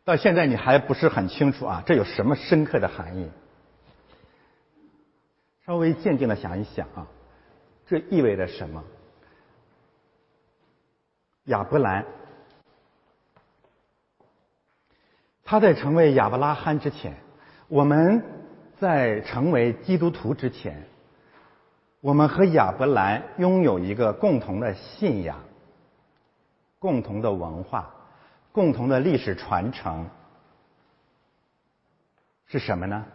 [0.06, 3.30] 到现在你还不是很清楚啊，这有什么深刻的含义？
[5.66, 7.08] 稍微静静的想一想啊，
[7.88, 8.84] 这意味着什么？
[11.46, 12.06] 亚伯兰，
[15.44, 17.18] 他在成为亚伯拉罕之前，
[17.68, 18.24] 我们
[18.80, 20.88] 在成为基督徒之前，
[22.00, 25.40] 我们和亚伯兰拥有一个共同的信仰，
[26.80, 27.96] 共同的文化。
[28.54, 30.10] 共同的历史传承
[32.48, 33.06] 是什么呢？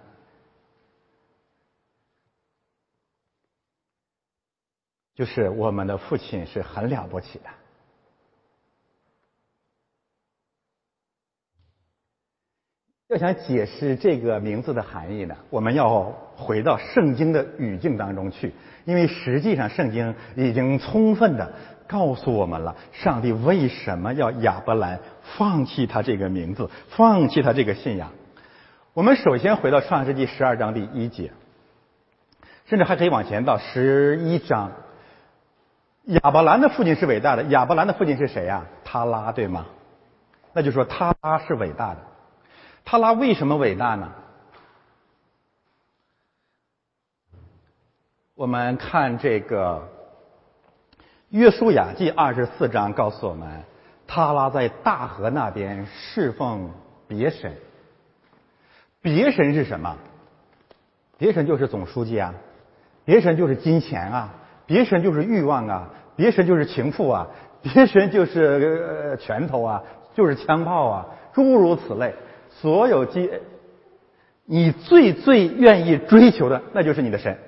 [5.15, 7.51] 就是我们的父亲是很了不起的。
[13.09, 18.53] 要想解释这个名字的含义呢，我们要回到圣经的语境当中去，
[18.85, 21.53] 因为实际上圣经已经充分的。
[21.89, 24.99] 告诉我们了，上帝为什么要亚伯兰
[25.37, 28.11] 放弃他这个名字，放弃他这个信仰？
[28.93, 31.31] 我们首先回到创世纪十二章第一节，
[32.69, 34.73] 甚至还可以往前到十一章。
[36.07, 38.67] 亚伯兰的父亲是伟大的，亚伯兰的父亲是谁呀？
[38.85, 39.67] 他拉，对吗？
[40.53, 41.99] 那就说他拉是伟大的。
[42.87, 44.13] 他拉为什么伟大呢？
[48.37, 49.89] 我们看这个。
[51.31, 53.65] 约书亚记二十四章告诉我们，
[54.07, 56.71] 他拉在大河那边侍奉
[57.09, 57.53] 别神。
[59.03, 59.97] 别神是什么？
[61.19, 62.33] 别神就是总书记啊，
[63.05, 64.33] 别神就是金钱啊，
[64.65, 67.27] 别神就是欲望啊，别神就是情妇啊，
[67.61, 69.83] 别神就是拳头啊，
[70.15, 72.15] 就是枪炮啊，诸如此类。
[72.61, 73.31] 所有基，
[74.45, 77.39] 你最最愿意追求的，那就是你的神。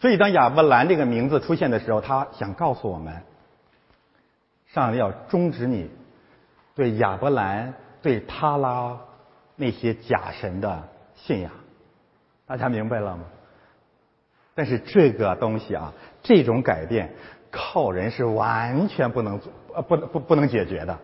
[0.00, 3.22] 所以，当亚伯兰这个名字出现的时候，他想告诉我们，
[4.68, 5.90] 上帝要终止你
[6.74, 8.98] 对亚伯兰、对他拉
[9.56, 11.50] 那些假神的信仰。
[12.46, 13.24] 大家明白了吗？
[14.54, 17.12] 但是这个东西啊，这种改变
[17.50, 20.98] 靠人是完全不能做，呃，不不不能解决的。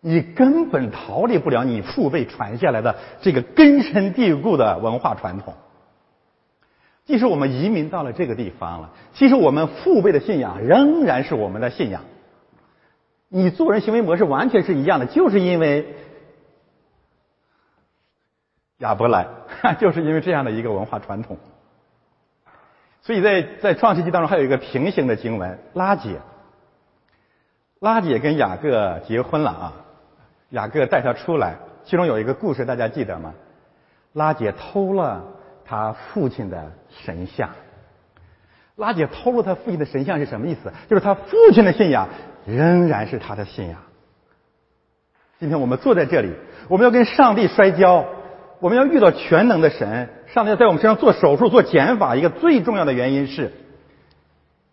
[0.00, 5.54] 你根本逃离不了你父辈传下来的这个根深蒂固的文化传统。
[7.04, 12.02] 即使我们移民到了这个地方了，其实我们父辈的信仰仍然是我们的信仰。
[13.28, 15.94] 你做人行为模式完全是一样的，就是因为
[18.78, 19.28] 亚伯兰，
[19.80, 21.38] 就是因为这样的一个文化传统。
[23.02, 26.20] 所以在在创世纪当中还有一个平行的经文，拉姐，
[27.78, 29.72] 拉姐跟雅各结婚了啊，
[30.50, 33.34] 雅各带他出来，其中有一个故事大家记得吗？
[34.12, 35.32] 拉姐偷了。
[35.68, 37.50] 他父亲的神像，
[38.76, 40.72] 拉姐偷了他父亲的神像是什么意思？
[40.88, 42.08] 就是他父亲的信仰
[42.46, 43.80] 仍然是他的信仰。
[45.40, 46.32] 今天我们坐在这里，
[46.68, 48.04] 我们要跟上帝摔跤，
[48.60, 50.08] 我们要遇到全能的神。
[50.28, 53.52] 上帝要在我们身上做手术、做减法，一个最重要的原因是，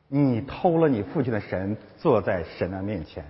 [0.10, 3.26] 你偷了你父亲的神，坐在神的面前。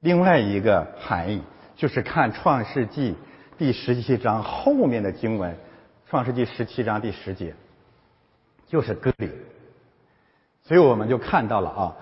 [0.00, 1.42] 另外一个含义。
[1.76, 3.12] 就是看《创世纪》
[3.56, 5.52] 第十七章后面的经文，
[6.10, 7.54] 《创世纪》十七章第十节，
[8.66, 9.30] 就是割礼。
[10.64, 11.96] 所以我们就看到了啊，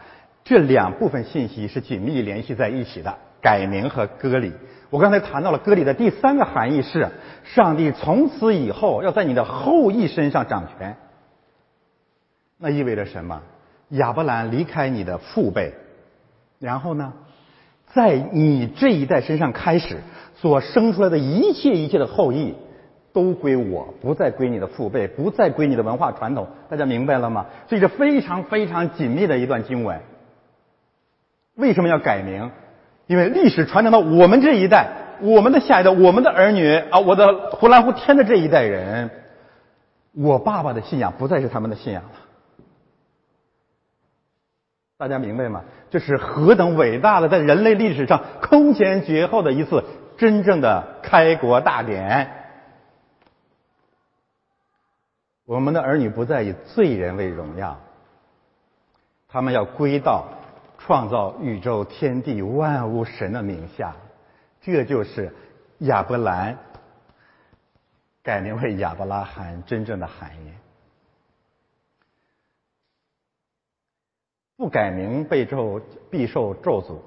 [0.45, 4.51] 这两部分信息是紧密联系在一起的，改名和割礼。
[4.89, 7.11] 我刚才谈到了割礼的第三个含义是，
[7.45, 10.97] 上帝从此以后要在你的后裔身上掌权。
[12.57, 13.43] 那意味着什么？
[13.91, 15.75] 亚伯兰离开你的父辈，
[16.59, 17.13] 然后呢，
[17.97, 19.97] 在你这一代身上开始
[20.35, 22.55] 所生出来的一切一切的后裔，
[23.15, 26.47] 都归我，不再归你的父辈，不再归你的文化传统。
[26.69, 27.47] 大家明白了吗？
[27.67, 29.99] 所以这非常非常紧密的一段经文。
[31.55, 32.51] 为什么要改名？
[33.07, 34.89] 因为历史传承到我们这一代，
[35.23, 39.09] 我们的下一代，我们的儿女啊，我的呼兰呼天的这一代人，
[40.13, 42.11] 我爸爸的信仰不再是他们的信仰了。
[44.99, 45.63] 大家明白吗？
[45.91, 49.85] 这是何等伟大的，在人类历史上空前绝后的一次
[50.17, 52.33] 真正的开国大典。
[55.45, 57.79] 我们的儿女不再以罪人为荣耀，
[59.29, 60.25] 他们要归到
[60.79, 63.95] 创造宇宙天地万物神的名下。
[64.63, 65.33] 这就是
[65.81, 66.57] 亚伯兰
[68.23, 70.51] 改名为亚伯拉罕真正的含义。
[74.57, 75.81] 不改名被咒
[76.11, 76.99] 必受咒诅，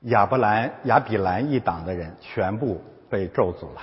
[0.00, 3.82] 亚伯兰、亚比兰一党的人全部被咒诅了。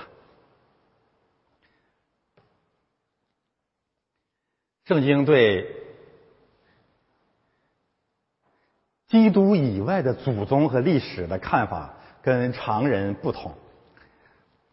[4.84, 5.74] 圣经对
[9.08, 13.54] 基督以外的祖宗和历史的看法跟常人不同。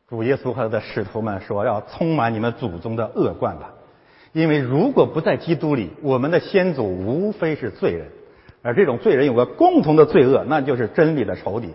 [0.08, 3.74] 主耶稣和他的使徒们说：“要充满你们祖宗的恶贯吧。”
[4.34, 8.12] 因为如果不在基督里，我们的先祖无非是罪人，
[8.64, 11.74] 而这种罪人有个共同的罪恶，那就是真理的仇敌，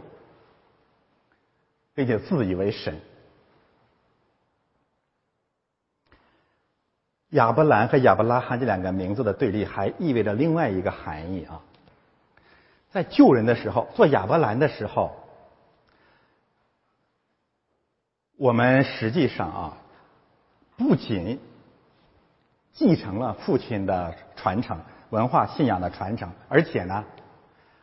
[1.94, 3.00] 并且自以为神。
[7.30, 11.61] 亚伯兰和亚伯拉罕这两个名字的对立，还意味着另外一个含义啊。
[12.90, 15.14] 在救人的时候，做亚伯兰的时候，
[18.36, 19.76] 我们实际上啊，
[20.78, 21.38] 不仅
[22.79, 24.79] 继承了父亲的传承、
[25.11, 27.05] 文化信仰的传承，而且呢，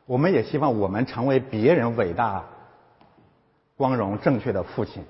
[0.05, 2.45] 我们也希望我们成为别人伟大、
[3.75, 5.03] 光荣、正确的父亲。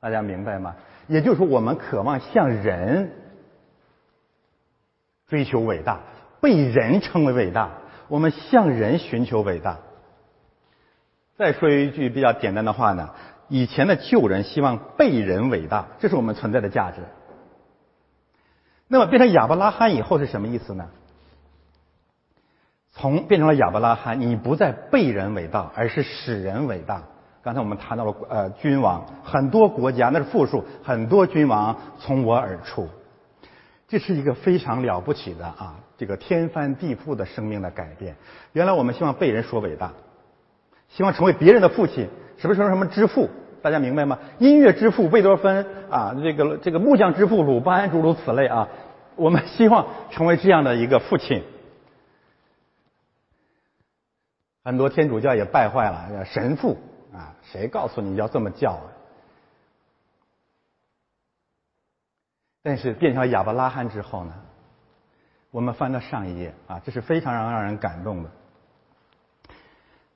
[0.00, 0.74] 大家明白吗？
[1.06, 3.12] 也就是说，我们渴望向人
[5.28, 6.00] 追求伟大，
[6.40, 7.70] 被人称为伟大。
[8.08, 9.78] 我们向人寻求伟大。
[11.36, 13.10] 再说一句比较简单的话呢，
[13.46, 17.02] 以前的旧人希望被人伟大，这是我们存在的价值。
[18.92, 20.88] 那么变成亚伯拉罕以后是什么意思呢？
[22.90, 27.04] 从变成了亚伯拉罕，你不再被人伟大，而是使人伟大。
[27.40, 32.88] 刚才我们谈到了呃君王，很多国家那是复数，很多君王从我而出，
[33.86, 38.16] 这是一个非常了不起的啊，这个天翻地覆的生命的改变。
[38.52, 39.92] 原来我们希望被人说伟大，
[40.88, 43.30] 希望成为别人的父亲，什么什么什么之父。
[43.62, 44.18] 大家明白吗？
[44.38, 48.68] 音乐之父贝多芬啊，这个这个木匠之父鲁班，诸如此类啊。
[49.16, 51.44] 我们希望成为这样的一个父亲。
[54.64, 56.78] 很多天主教也败坏了神父
[57.12, 58.72] 啊，谁告诉你要这么叫？
[58.72, 58.82] 啊
[62.62, 64.34] 但是变成亚伯拉罕之后呢？
[65.50, 68.30] 我们翻到上一页啊，这是非常让让人感动的。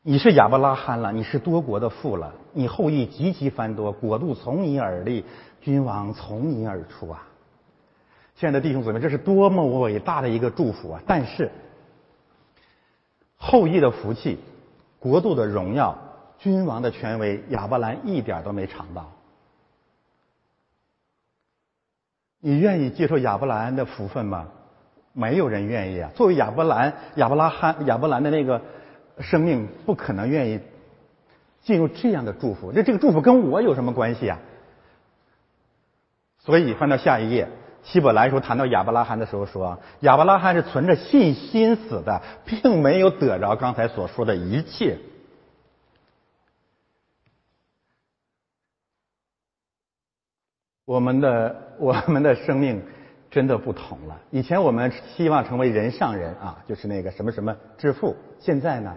[0.07, 5.25] 你是亚伯拉罕了，你是多国的父了，你后裔极其繁多，国度从你而立，
[5.63, 7.27] 君王从你而出啊！
[8.37, 11.01] 亲爱的弟兄姊妹，这是多么伟大的一个祝福啊！
[11.07, 11.51] 但是
[13.37, 14.39] 后裔的福气、
[14.99, 15.97] 国度的荣耀、
[16.39, 19.11] 君王的权威，亚伯兰一点都没尝到。
[22.41, 24.49] 你愿意接受亚伯兰的福分吗？
[25.15, 26.11] 没有人愿意啊！
[26.15, 28.61] 作为亚伯兰、亚伯拉罕、亚伯兰的那个。
[29.21, 30.61] 生命不可能愿意
[31.63, 34.39] 进入这样的祝福，那这个祝福跟我有什么关系啊？
[36.39, 37.49] 所以翻到下一页，
[37.85, 44.99] 希伯来书谈到亚伯拉罕的时候说，亚伯拉罕是存着信心死的，并没有得着刚才所说的一切。
[50.85, 52.83] 我们的我们的生命
[53.35, 54.17] 真的不同了。
[54.31, 58.15] 以前我们希望成为人上人啊，就是那个什么什么致富。
[58.39, 58.97] 现在呢？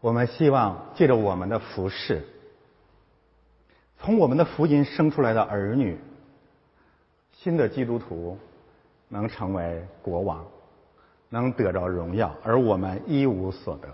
[0.00, 2.24] 我们希望借着我们的服饰，
[3.98, 6.00] 从我们的福音生出来的儿女，
[7.32, 8.38] 新的基督徒
[9.08, 10.46] 能成为国王，
[11.28, 13.88] 能得着荣耀，而我们一无所得。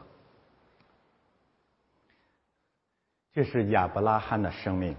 [3.32, 4.94] 这是亚伯拉罕的生命，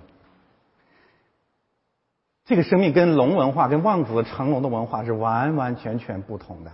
[2.46, 6.72] 这个生命跟龙文化、跟望子成龙的文化是完完全全不同的。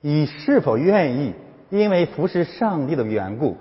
[0.00, 1.34] 你是否愿意
[1.70, 3.56] 因为服侍上帝的缘故，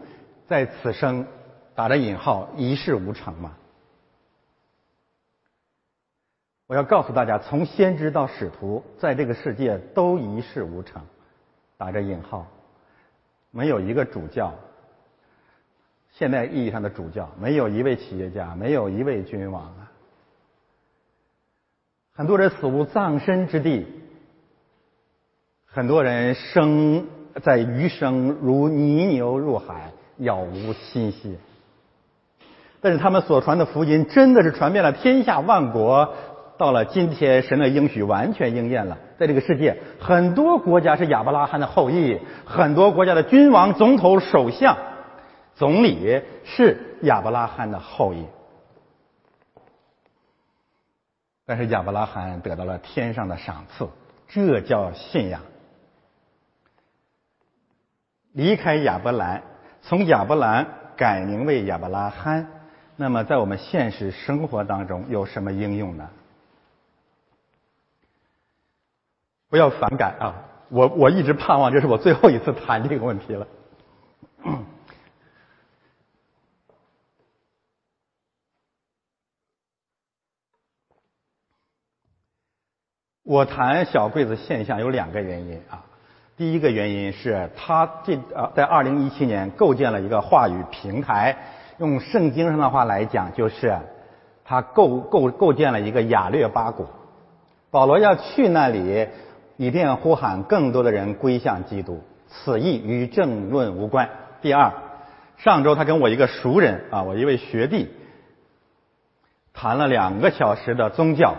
[0.48, 1.26] 在此生
[1.74, 3.58] 打着引号一事无成吗？
[6.68, 11.02] 我要告诉大家，从先知到使徒，在这个世界都一事无成，
[11.76, 12.46] 打着引号，
[13.50, 14.54] 没有一个主教，
[16.12, 19.74] 现代意义上的主教，没有一位企业家，没有一位君王。
[22.20, 23.88] 很多人死无葬身之地，
[25.66, 27.08] 很多人生
[27.42, 31.38] 在余生如泥牛入海，杳无信息。
[32.82, 36.14] 但是他们所传的福音，真的是传遍了天下万国。
[36.58, 38.98] 到了今天，神的应许完全应验了。
[39.18, 44.78] 在这个世界，很多国家是亚伯拉罕的后裔，很多国家的君王、总统、首相、
[45.56, 48.26] 总理是亚伯拉罕的后裔。
[51.50, 53.90] 但是亚伯拉罕得到了天上的赏赐，
[54.28, 55.42] 这叫信仰。
[58.34, 59.42] 离开亚伯兰，
[59.82, 62.48] 从亚伯兰改名为亚伯拉罕，
[62.96, 66.08] 那么在我们现实生活当中有什么应用呢？
[69.50, 70.36] 不要反感啊！
[70.70, 73.48] 我我一直盼望这是我最后一次谈这个问题了。
[83.30, 85.86] 我谈小柜子现象有两个原因啊。
[86.36, 91.38] 第一个原因是他这呃在二零一七年构建了一个话语平台，
[91.78, 93.78] 用圣经上的话来讲，就是
[94.44, 96.88] 他构构构建了一个雅略巴谷。
[97.70, 99.08] 保罗要去那里。
[99.58, 104.10] 以便呼喊更多的人归向基督，此意与政论无关。
[104.42, 104.72] 第二，
[105.36, 107.90] 上周他跟我一个熟人啊，我一位学弟
[109.54, 111.36] 谈了两个小时的宗教，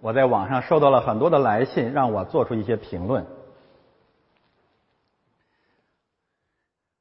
[0.00, 3.26] 我在网上收到了很多的来信，让我做出一些评论。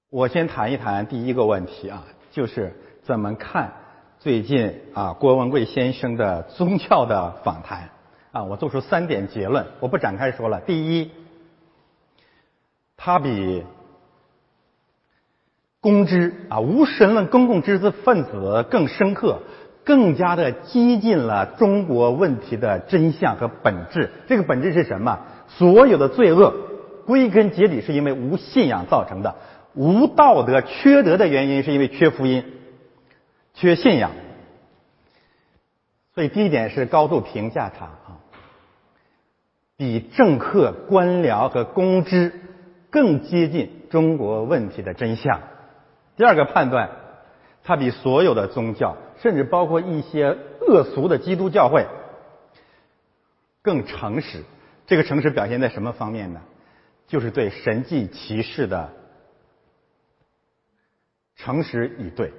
[0.09, 3.73] 我先谈一谈第一个问题啊，就是怎么看
[4.19, 7.89] 最近啊郭文贵先生的宗教的访谈。
[8.31, 10.59] 啊，我做出三点结论，我不展开说了。
[10.61, 11.11] 第一，
[12.95, 13.63] 他比
[15.79, 19.41] 公知啊无神论公共知识分子更深刻，
[19.87, 24.11] 更加的激进了中国问题的真相和本质。
[24.27, 25.17] 这个本质是什么？
[25.47, 26.53] 所有的罪恶
[27.05, 29.35] 归根结底是因为无信仰造成的，
[29.75, 32.43] 无道德、缺德的原因是因为缺福音、
[33.53, 34.11] 缺信仰。
[36.13, 38.19] 所以第一点是高度评价他啊。
[39.77, 42.33] 比政客、官僚和公知
[42.89, 45.39] 更接近中国问题的真相。
[46.17, 46.89] 第二个判断，
[47.67, 51.85] 他比所有的宗教，甚至包括一些恶俗的基督教会
[53.61, 54.41] 更诚实。
[54.85, 56.39] 这个诚实表现在什么方面呢？
[57.07, 58.89] 就是对神迹骑士的
[61.35, 62.31] 诚实以对。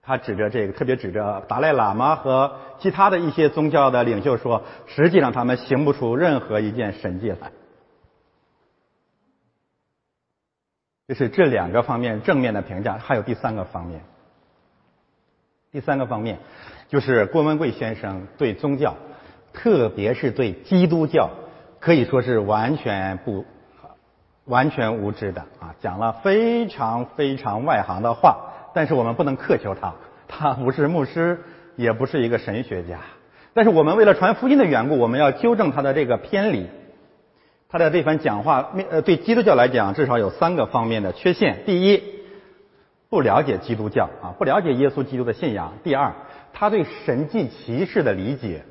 [0.00, 7.50] 他指着这个，特别指着达赖喇嘛和其他的一些宗教的领袖说，实际上他们行不出任何一件神迹来。
[11.08, 14.00] 这是这两个方面正面的评价，还有第三个方面。
[15.70, 16.38] 第三个方面
[16.88, 18.96] 就是郭文贵先生对宗教，
[19.52, 21.30] 特别是对基督教，
[21.78, 23.44] 可以说是完全不
[24.46, 28.38] 完全无知的啊，讲了非常非常外行的话。
[28.74, 29.94] 但是我们不能苛求他，
[30.26, 31.40] 他不是牧师，
[31.76, 32.98] 也不是一个神学家。
[33.54, 36.66] 但是我们为了传福音的缘故，我们要纠正他的这个偏离。
[37.68, 42.02] 他的这番讲话，呃，对基督教来讲，至少有三个方面的缺陷：第一，
[43.08, 46.12] 不了解基督教啊，不了解耶稣基督的信仰；第二，
[46.52, 48.62] 他对神迹奇事的理解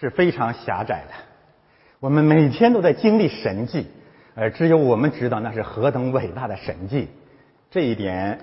[0.00, 1.14] 是非常狭窄的。
[2.00, 3.86] 我们每天都在经历神迹，
[4.34, 7.08] 而只有我们知道那是何等伟大的神迹。
[7.70, 8.40] 这一点。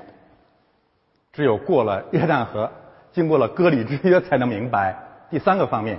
[1.36, 2.70] 只有过了约旦河，
[3.11, 4.95] 经过了割礼之约，才能明白。
[5.32, 5.97] 第三个方面，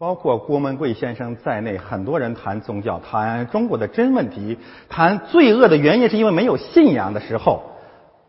[0.00, 4.56] 包括郭文贵先生在内，很多人谈宗教、谈中国的真问题、
[4.88, 7.62] 谈罪恶的原因，是因为没有信仰的时候，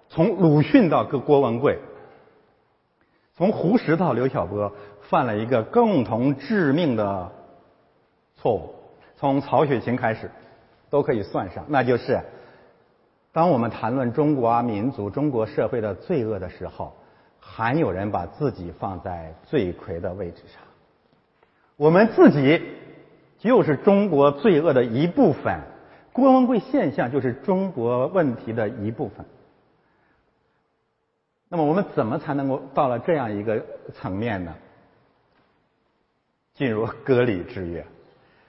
[0.10, 1.80] 从鲁迅到郭郭文贵，
[3.38, 7.32] 从胡适到刘晓波，犯了一个共同致命的
[8.36, 8.76] 错误。
[9.16, 10.30] 从曹雪芹开始，
[10.90, 12.20] 都可以算上，那就是。
[13.32, 16.92] 当我们谈论中国民族、中国社会的罪恶的时候，
[17.40, 20.62] 还有人把自己放在罪魁的位置上。
[21.82, 22.62] 我们自己
[23.40, 25.62] 就是中国罪恶的一部分，
[26.14, 29.26] 郭文贵现象就是中国问题的一部分。
[31.50, 33.66] 那么我们怎么才能够到了这样一个
[33.96, 34.54] 层面呢？
[36.54, 37.84] 进入割礼之约，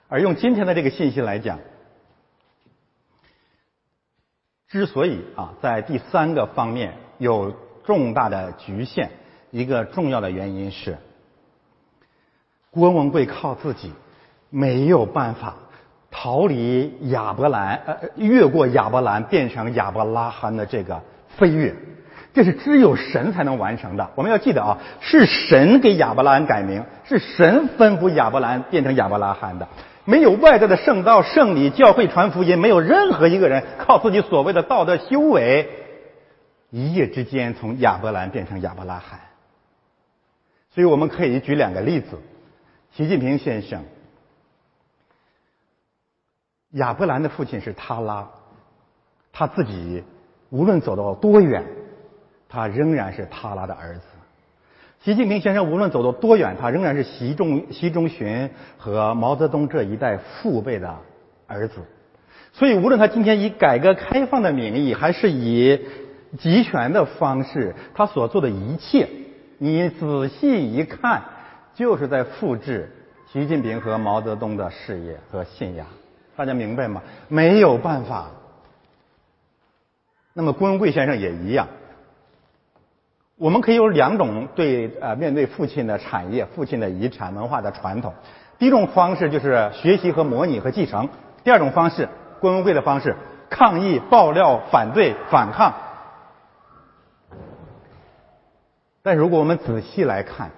[0.09, 1.57] 而用今天的这个信息来讲，
[4.67, 7.51] 之所以啊在第三个方面有
[7.83, 9.09] 重大的局限，
[9.49, 10.99] 一个重要的原因是，
[12.73, 13.93] 郭文贵靠自己
[14.49, 15.55] 没有办法
[16.09, 21.01] 逃离亚伯兰，呃，越过亚伯兰变成亚伯拉罕的这个
[21.37, 21.75] 飞跃。
[22.33, 24.09] 这是只有神才能完成的。
[24.15, 29.67] 我们要记得啊，是神给亚伯拉罕改名，是神吩咐亚伯兰变成亚伯拉罕的。
[30.05, 35.69] 没有外在的圣道、圣礼、教会传福音，没有任何一个人靠自己所谓的道德修为，
[36.71, 39.19] 一夜之间从亚伯兰变成亚伯拉罕。
[40.73, 42.17] 所以我们可以举两个例子：
[42.95, 43.83] 习近平先生，
[46.73, 48.29] 亚伯兰的父亲是他拉，
[49.31, 50.03] 他自己
[50.51, 51.63] 无论走到多远。
[52.47, 54.03] 他仍然是他拉的儿子。
[55.01, 60.95] 习近平先生无论走到多远，他仍然是习仲习仲勋和毛泽东这一代父辈的
[61.47, 61.81] 儿子。
[62.51, 65.81] 所以，无论他今天以改革开放的名义，还是以
[66.37, 69.09] 集权的方式，他所做的一切，
[69.57, 71.23] 你仔细一看，
[71.73, 72.91] 就是在复制
[73.31, 75.87] 习近平和毛泽东的事业和信仰。
[76.35, 77.01] 大家明白吗？
[77.27, 78.31] 没有办法。
[80.33, 81.67] 那么，郭文贵先生也一样。
[83.35, 88.13] 我们可以有两种对呃面对父亲的产业、父亲的遗产文化的传统。
[88.57, 91.07] 第一种方式就是学习和模拟和继承；
[91.43, 92.07] 第二种方式，
[92.39, 93.15] 郭文贵的方式，
[93.49, 95.73] 抗议、爆料、反对、反抗。
[99.01, 100.51] 但如果我们仔细来看，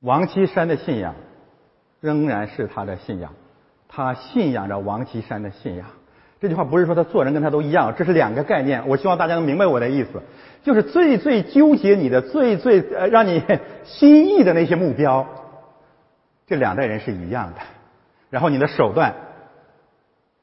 [0.00, 1.14] 王岐山的信仰
[2.00, 3.34] 仍然是他的信仰，
[3.88, 5.86] 他信仰着王岐山的信仰。
[6.40, 8.88] 这句话不是说他做人跟他都一样，这是两个概念。
[8.88, 10.22] 我希望大家能明白我的意思，
[10.62, 13.44] 就是最最纠结你的、最最呃让你
[13.84, 15.26] 心意的那些目标，
[16.46, 17.60] 这两代人是一样的。
[18.30, 19.14] 然后你的手段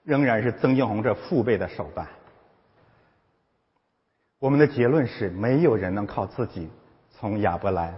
[0.03, 2.08] 仍然是曾庆红这父辈的手段。
[4.38, 6.70] 我们的结论是，没有人能靠自己
[7.10, 7.97] 从亚伯兰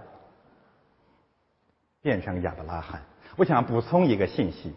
[2.02, 3.02] 变成亚伯拉罕。
[3.36, 4.74] 我想补充一个信息。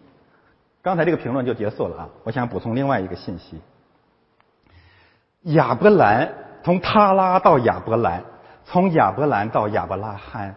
[0.83, 2.09] 刚才这个评论就结束了啊！
[2.25, 3.61] 我想补充另外一个信息：
[5.43, 8.25] 亚伯兰从他拉到亚伯兰，
[8.65, 10.57] 从亚伯兰到亚伯拉罕，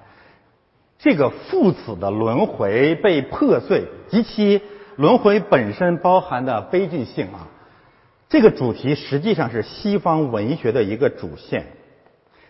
[0.97, 4.63] 这个父子的轮回被破碎及其
[4.95, 7.47] 轮回本身包含的悲剧性啊！
[8.27, 11.67] 这个主题实际上是西方文学的一个主线，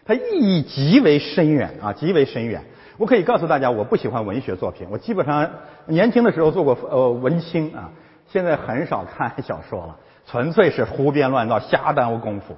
[0.05, 2.63] 它意义极为深远啊，极为深远。
[2.97, 4.87] 我可以告诉大家，我不喜欢文学作品。
[4.89, 5.49] 我基本上
[5.85, 7.91] 年轻的时候做过呃文青啊，
[8.27, 12.55] 现在很少看小说了，纯粹是胡编乱造，瞎耽误功夫。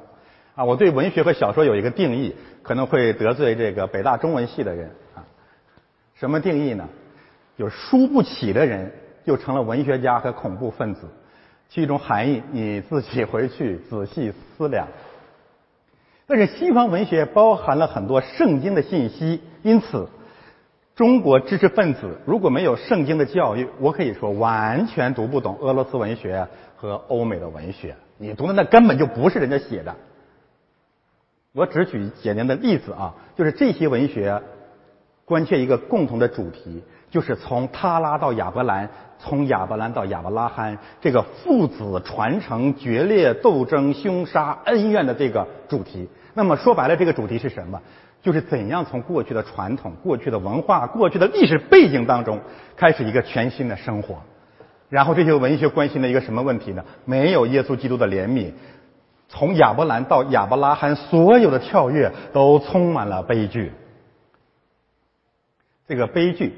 [0.55, 5.25] 啊，我对文学和小说有一个定义，可能会得罪这个北大中文系的人啊。
[6.13, 6.87] 什么定义呢？
[7.57, 8.91] 就是输不起的人
[9.25, 11.07] 就成了文学家和恐怖分子。
[11.67, 14.87] 其中含义你自己回去仔细思量。
[16.27, 20.07] 但是西方文学包含了很多圣经的信息，因此。
[20.97, 27.95] 中国知识分子如果没有圣经的教育，我可以说完全读不懂俄罗斯文学和欧美的文学。
[28.17, 29.95] 你读的那根本就不是人家写的。
[31.53, 34.41] 我只举简单的例子啊，就是这些文学
[35.23, 36.81] 关切一个共同的主题，
[37.11, 38.89] 就是从他拉到亚伯兰，
[39.19, 46.09] 从亚伯兰到亚伯拉罕，这个父子传承、决裂、斗争、凶杀、恩怨的这个主题。
[46.33, 47.79] 那么说白了，这个主题是什么？
[48.27, 52.41] 就是怎样从过去的传统、过去的文化、过去的历史背景当中
[52.75, 54.17] 开始一个全新的生活，
[54.89, 56.83] 然后这些文学关心的一个什么问题呢？
[57.05, 58.51] 没有耶稣基督的怜悯，
[59.29, 63.71] 从亚伯兰到亚伯拉罕，所有的跳跃都充满了悲剧。
[65.87, 66.51] 这个悲剧，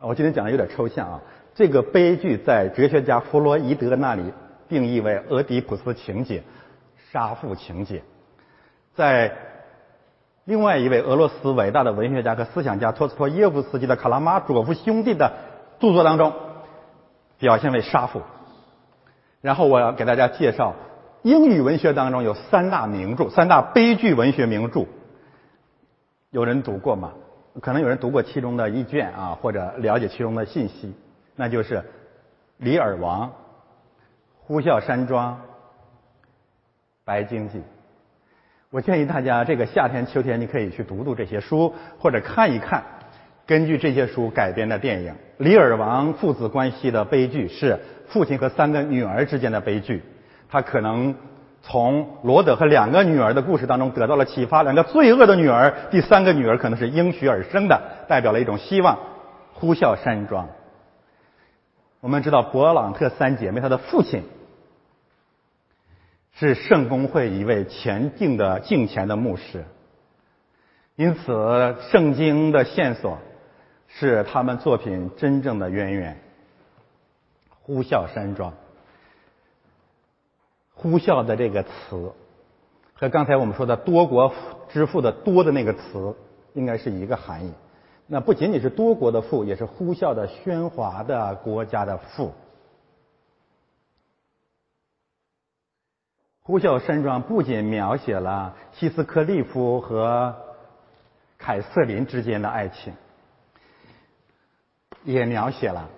[0.00, 1.20] 我今天讲的有点抽象啊。
[1.54, 4.22] 这个悲剧在哲学家弗洛伊德那里
[4.66, 6.42] 定义为俄狄浦斯情节、
[7.10, 8.02] 杀父情节。
[8.94, 9.32] 在
[10.44, 15.32] 另外一位俄罗斯伟大的文学家和思想家托斯托耶夫斯基的《卡拉马佐夫兄弟》的
[15.78, 16.32] 著作当中，
[17.38, 18.22] 表现为杀父。
[19.40, 20.74] 然后我要给大家介绍
[21.22, 24.86] 英语文学当中有三大名著、三大悲剧文学名著。
[26.30, 27.12] 有人读过吗？
[27.60, 30.94] 可能有人读过其中的一卷啊，或者了解其中的信息。
[31.36, 31.78] 那就是
[32.56, 33.28] 《李尔王》
[34.40, 35.34] 《呼啸山庄》
[37.04, 37.58] 《白鲸记》。
[38.72, 42.82] 我建议大家，这个夏天、秋天，你可以去读读这些书，或者看一看
[43.46, 45.14] 根据这些书改编的电影。
[45.36, 50.02] 李尔王父子关系的悲剧是父亲和三个女儿之间的悲剧，
[50.48, 51.14] 他可能
[51.60, 54.62] 从罗德和两个女儿的故事当中得到了启发。
[54.62, 58.98] 两个罪恶的女儿，第三个女儿可能是应许而生的，代表了一种希望。
[59.52, 60.48] 呼啸山庄。
[62.00, 64.22] 我们知道勃朗特三姐妹，她的父亲
[66.32, 69.64] 是圣公会一位前敬的敬虔的牧师，
[70.96, 73.18] 因此圣经的线索
[73.86, 76.18] 是他们作品真正的渊源。
[77.64, 78.52] 呼啸山庄。
[80.74, 82.12] 呼啸的这个词，
[82.94, 84.34] 和刚才我们说的多国
[84.68, 86.16] 之父的多的那个词，
[86.54, 87.52] 应该是一个含义。
[88.08, 92.32] 那不仅仅是多国的富，也是呼啸的喧哗的国家的富。
[96.44, 100.34] 呼啸山庄不仅描写了希斯克利夫和
[101.38, 102.92] 凯瑟琳之间的爱情，
[105.04, 105.88] 也描写了。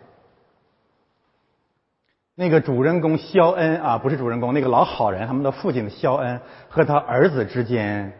[2.34, 8.12] 那个主人公肖恩啊，不是主人公，那个老好人，他们的父亲肖恩和他儿子之间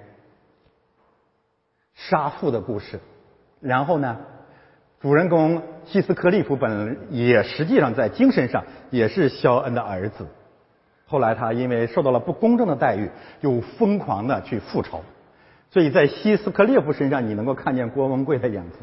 [1.94, 3.00] 杀父的故事。
[3.60, 4.18] 然后呢，
[5.00, 10.26] 主人公希斯克利夫本也实际上在精神上也是肖恩的儿子。
[11.06, 15.00] 后来他因为受到了不公正的待遇，又疯狂的去复仇。
[15.70, 18.78] 所以在希斯克列夫身上，你能够看见郭文贵的影子。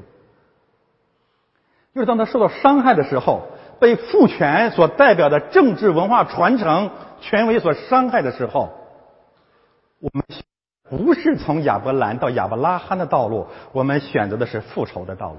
[1.94, 3.42] 就是当他受到伤害的时候。
[3.82, 8.70] 被父权所代表的政治文化传承权威所伤害的时候，
[10.00, 10.24] 我们
[10.88, 15.38] 不是从亚伯兰到亚伯拉罕的道路，我们选择的是复仇的道路。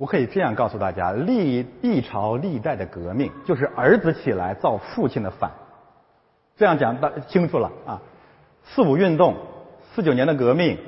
[0.00, 5.50] 我可以这样告诉大家：历历朝历代的革命，就是儿子起来造父亲的反。
[6.56, 8.00] 这样讲大清楚了啊！
[8.64, 9.36] 四五运动、
[9.92, 10.78] 四九年的革命、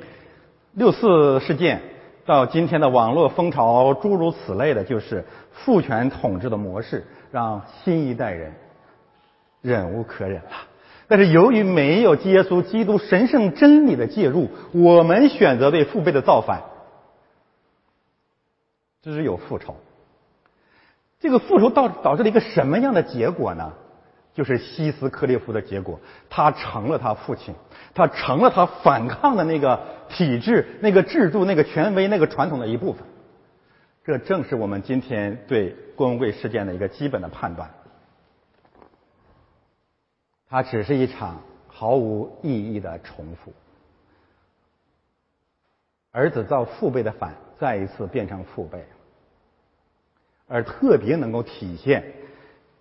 [0.73, 1.79] 六四事件。
[2.25, 8.51] 到今天的网络风潮，诸如此类的，就是父权统治的模式，让新一代人
[9.61, 10.49] 忍无可忍了。
[11.07, 16.63] 但是由于没有耶稣基督神圣真理的介入，我们选择对父辈的造反，
[19.11, 19.75] 只有复仇。
[21.19, 23.73] 这个复仇导导致了一个什么样的结果呢？
[24.33, 27.53] 就是西斯克列夫的结果，他成了他父亲，
[27.93, 29.79] 他成了他反抗的那个
[30.09, 33.05] 体制、那个制度、那个权威、那个传统的一部分。
[34.03, 37.69] 这正是我们今天对郭文贵事件的一个基本的判断。
[40.49, 43.53] 它只是一场毫无意义的重复。
[46.11, 48.85] 儿子造父辈的反，再一次变成父辈，
[50.47, 52.13] 而特别能够体现。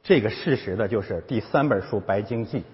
[0.03, 2.59] 这个事实的就是第三本书《白鲸记》。《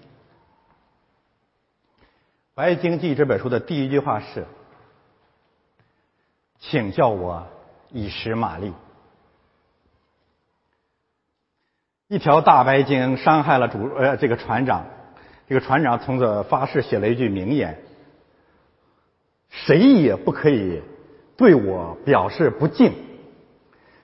[2.55, 4.45] 白鲸记》这本书的第一句话是
[6.57, 7.47] ：“请叫我
[7.89, 8.73] 以实玛丽。”
[12.07, 14.87] 一条大白鲸伤害了主呃这个船长，
[15.47, 17.79] 这个船长从此发誓写了一句名言
[19.51, 20.81] ：“谁也不可以
[21.39, 22.93] 对我表示不敬，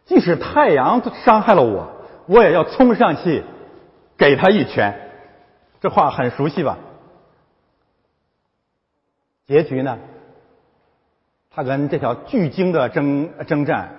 [0.05, 1.91] 即使太阳伤害了我。”
[2.27, 3.43] 我也要冲上去
[4.17, 5.11] 给他一拳，
[5.79, 6.79] 这话很熟悉吧？
[9.45, 9.99] 结局呢？
[11.51, 13.91] 他跟这条巨鲸的征征战，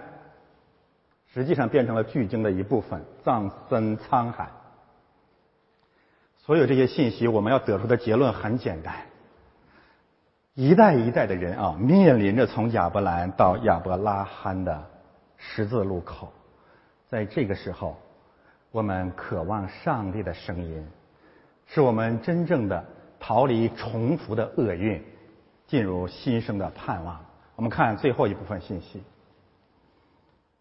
[1.32, 4.48] 实际上变成了巨鲸的一部分，葬身沧海。
[6.38, 9.05] 所有这些信息，我们要得出的结论很简单：
[10.56, 14.82] 一代一代的人啊，面临着从亚伯兰到亚伯拉罕的
[15.36, 16.32] 十字路口，
[17.08, 17.96] 在这个时候。
[18.72, 20.86] 我们渴望上帝的声音，
[21.66, 22.84] 是我们真正的
[23.18, 25.02] 逃离重复的厄运，
[25.66, 27.24] 进入新生的盼望。
[27.54, 29.02] 我们看最后一部分信息。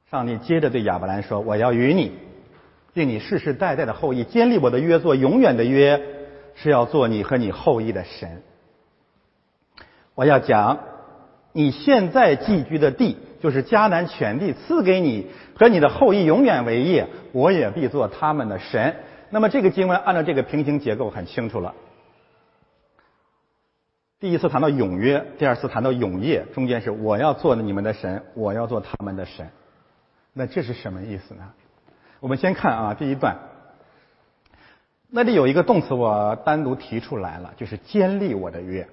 [0.09, 2.17] 上帝接着对亚伯兰说：“我要与你，
[2.93, 6.01] 令你世世代代的后裔建立我的约，做永远的约，
[6.53, 8.43] 是要做你和你后裔的神。
[10.15, 10.79] 我要讲
[11.51, 18.95] 你现在寄居的地。”就是迦南全地赐给你和你的后裔永远为业，我也必做他们的神。
[19.29, 21.75] 那么这个经文按照这个平行结构很清楚了。
[24.19, 29.47] 第一次谈到永约，第二次谈到永业，中间是我要做你们的神，我要做他们的神。
[30.33, 31.43] 那这是什么意思呢？
[32.21, 33.37] 我们先看啊，第一段，
[35.11, 38.87] 那里有一个动词，我单独提出来了，就是坚立我的约。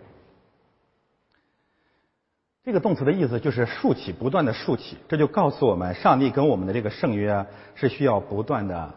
[2.65, 7.45] 这个动词的意思就是竖起，不断的竖起，这就告诉我们，上帝跟我们的这个圣约
[7.75, 8.95] 是需要不断的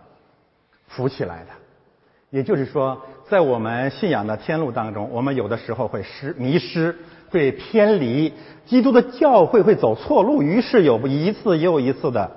[0.87, 1.49] 浮起来的。
[2.29, 6.95] 也就是说，在我们信仰的天路当中，我们有的时候会失迷失，
[7.31, 8.33] 会偏离
[8.67, 12.29] 基督的教会，会走错路，于是有一次又一次的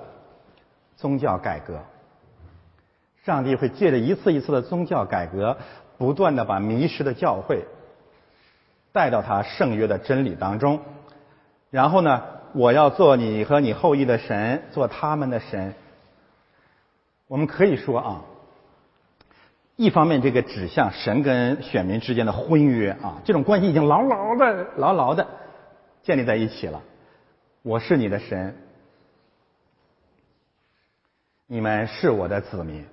[0.97, 1.79] 宗教改革。
[3.23, 5.57] 上帝会借着一次一次的宗教改革，
[5.99, 7.65] 不断的把迷失的教会
[8.91, 10.79] 带到他圣约的真理当中。
[11.69, 15.73] 然后呢，我要做你和你后裔的神，做他们的神。
[17.27, 18.21] 我们可以说啊，
[19.75, 25.27] 一方面这个指向神跟选民之间的婚约啊，这种关系已经牢牢的、牢牢的
[26.01, 26.81] 建立在一起了。
[27.61, 28.55] 我是你的神，
[31.45, 32.85] 你们是我的子民。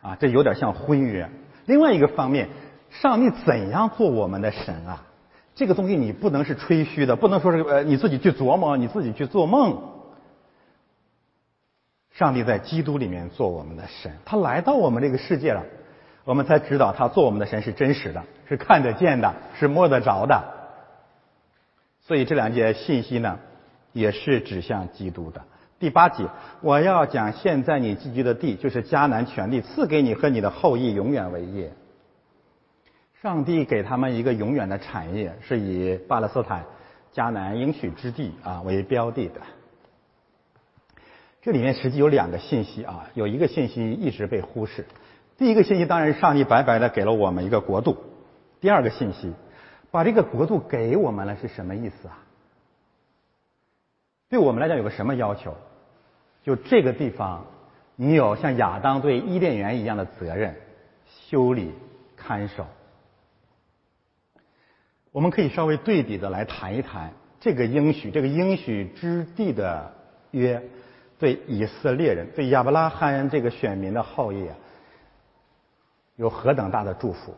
[0.00, 1.28] 啊，这有点像婚约。
[1.66, 2.48] 另外一个方面，
[2.88, 5.04] 上帝怎样做我们的神啊？
[5.58, 9.76] 这个东西你不能是吹嘘的，不能说是呃你自己去琢磨，你自己去做梦。
[12.12, 15.64] 上帝在基督里面做我们的神，他来到我们这个世界了，
[16.22, 20.44] 我们才知道他做我们的神是真实的，是看得见的，是摸得着的。
[22.02, 23.40] 所以这两节信息呢，
[23.92, 25.42] 也是指向基督的。
[25.80, 26.24] 第八节，
[26.60, 31.72] 我要讲现在你寄居的地，就是迦南全地，赐给你和你的后裔永远为业。
[33.20, 36.64] 上帝给他们一个永远的产业，是以巴勒斯坦、
[37.12, 39.40] 迦南应许之地啊为标的的。
[41.42, 44.86] 这里面实际有两个信息啊，有一个信息一直被忽视。
[45.36, 47.96] 第一个信息当然上帝白白的给了我们一个国度。
[48.60, 49.32] 第二个信息，
[49.90, 52.18] 把这个国度给我们了是什么意思啊？
[54.28, 55.56] 对我们来讲有个什么要求？
[56.44, 57.46] 就这个地方，
[57.96, 60.54] 你有像亚当对伊甸园一样的责任，
[61.06, 61.72] 修理、
[62.16, 62.64] 看守。
[65.12, 69.94] 我们可以稍微对比的来谈一谈这个应许，这个应许之地的
[70.30, 70.62] 约，
[71.18, 74.48] 对以色列人，对亚伯拉罕这个选民的后裔，
[76.16, 77.34] 有何等大的祝福？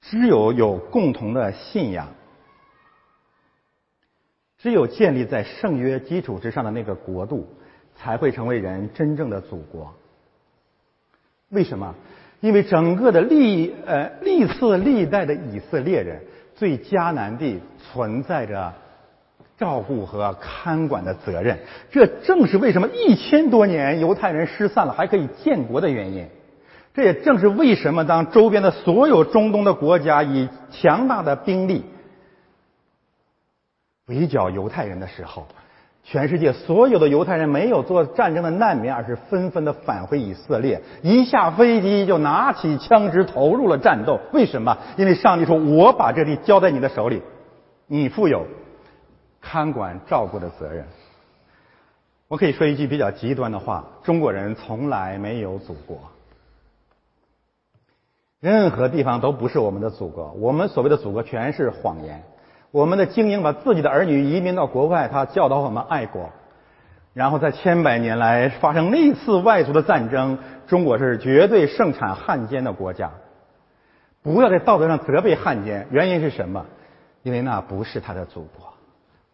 [0.00, 2.08] 只有有共同的信仰。
[4.58, 7.48] 只有建立在圣约基础之上的那个国度，
[7.96, 9.92] 才会成为人真正的祖国。
[11.48, 11.96] 为什么？
[12.42, 16.20] 因为整个的历呃历次历代的以色列人
[16.58, 18.72] 对迦南地存在着
[19.56, 21.56] 照顾和看管的责任。
[21.92, 26.26] 这正是为什么一千多年犹太人失散了还可以建国的原因。
[26.92, 31.84] 这也正是为什么当周边的所有中东的国家以强大的兵力。
[34.06, 35.46] 围剿犹太人的时候，
[36.04, 40.82] 全世界所有的犹太人没有做战争的难民，而是纷纷的返回以色列。
[41.00, 44.18] 一下飞机就拿起枪支投入了战斗。
[44.32, 44.76] 为什么？
[44.96, 47.22] 因为上帝说：“我把这地交在你的手里，
[47.86, 48.46] 你负有
[49.40, 50.84] 看管照顾的责任。”
[52.26, 55.98] 我可以说一句比较极端的话：中国人从来没有祖国，
[58.40, 60.32] 任何地方都不是我们的祖国。
[60.32, 62.24] 我们所谓的祖国全是谎言。
[62.72, 66.30] 我们的精英把自己的儿女移民到国外，他教导我们爱国，
[67.12, 73.10] 然后在千百年来发生那次外族的战争，中国是绝对盛产汉奸的国家。
[74.22, 76.64] 不要在道德上责备汉奸，原因是什么？
[77.22, 78.72] 因为那不是他的祖国。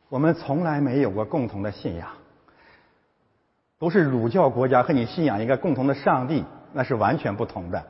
[0.09, 2.09] 我们从来没有过共同的信仰，
[3.79, 7.85] 都是儒教国家和你信仰一个共同的上帝，那是完全不同的。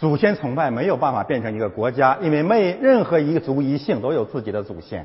[0.00, 5.04] 祖先崇拜没有办法变成一个国家，因为没任何一个族一姓都有自己的祖先。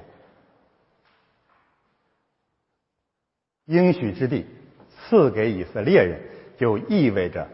[3.66, 4.46] 应许之地
[4.96, 6.22] 赐给以色列人，
[6.58, 7.46] 就意味着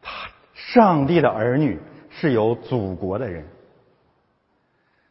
[0.00, 1.78] 他上帝的儿女
[2.08, 3.44] 是有祖国的人。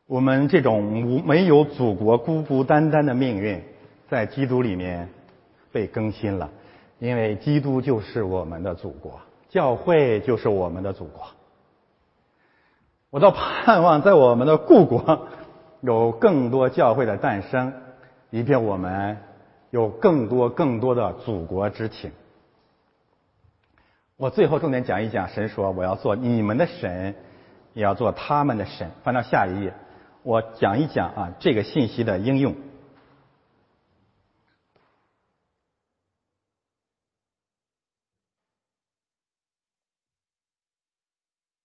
[0.08, 3.62] 我们这种无没有祖国、孤孤单单的命运，
[4.10, 5.08] 在基督里面
[5.72, 6.50] 被更新了，
[6.98, 11.28] 因为基督就是我们的祖国，教会就是我们的祖国。
[13.12, 15.28] 我倒盼望在我们的故国
[15.82, 17.74] 有更多教会的诞生，
[18.30, 19.18] 以便我们
[19.72, 22.12] 有更多更多的祖国之情。
[24.16, 27.16] 我最后重点讲一讲，神说我要做你们的神，
[27.74, 28.92] 也要做他们的神。
[29.04, 29.74] 翻到下一页，
[30.22, 32.56] 我讲一讲啊这个信息的应用。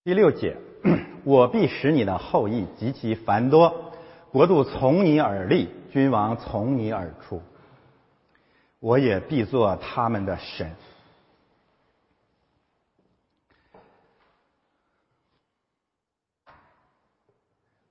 [0.05, 0.57] 第六节。
[1.25, 3.93] 我必使你的后裔极其繁多，
[4.31, 7.41] 国度从你而立，君王从你而出。
[8.79, 10.71] 我也必做他们的神。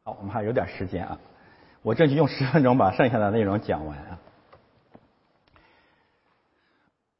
[0.04, 1.18] 好，我们还有点时间啊，
[1.82, 4.20] 我争取用十分钟把剩下的内容讲完啊。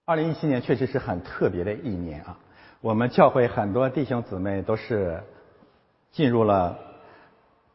[0.06, 2.38] 二零一七年确实是很特别的一年啊，
[2.82, 5.24] 我们教会很多弟兄姊妹都是。
[6.14, 6.80] 进入了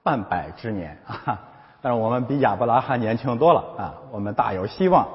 [0.03, 1.51] 半百之年 啊，
[1.83, 5.07] 但是我们比亚伯拉罕年轻多了啊，我们大有希望。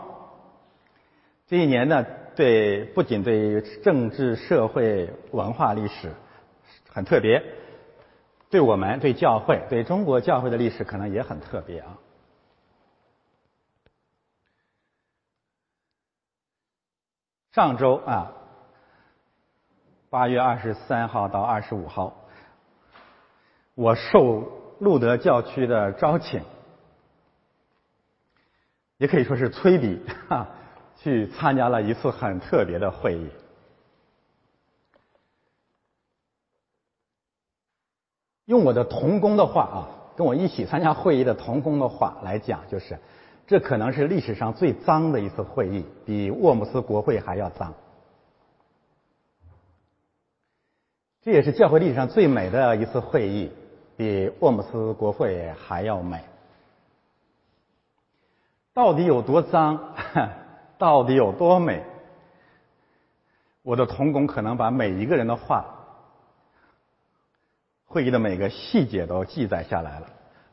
[1.47, 2.05] 这一年呢，
[2.36, 6.13] 对不仅对政治、社会、文化历史
[6.91, 7.43] 很特别，
[8.49, 11.97] 对我们、对教会、对中国教会的历史可能也很特别啊。
[17.51, 18.32] 上周啊，
[20.09, 22.22] 八月二十三号到二十五号，
[23.76, 26.41] 我受路德教区的招请，
[28.97, 29.99] 也可以说是催逼，
[30.30, 30.47] 哈，
[30.97, 33.30] 去参加了一次很特别的会议。
[38.45, 39.78] 用我的同工的话啊，
[40.17, 42.99] 跟我一起参加会议的同工的话来讲，就是。
[43.45, 47.74] 这可能是历史上最脏的一次会议，比沃姆斯国会还要脏。
[51.21, 53.51] 这也是教会历史上最美的一次会议，
[54.03, 56.19] 比沃姆斯国会还要美。
[58.73, 59.93] 到底有多脏？
[60.77, 61.81] 到底有多美？
[63.61, 65.65] 我的童工可能把每一个人的话、
[67.85, 70.07] 会议的每个细节都记载下来了，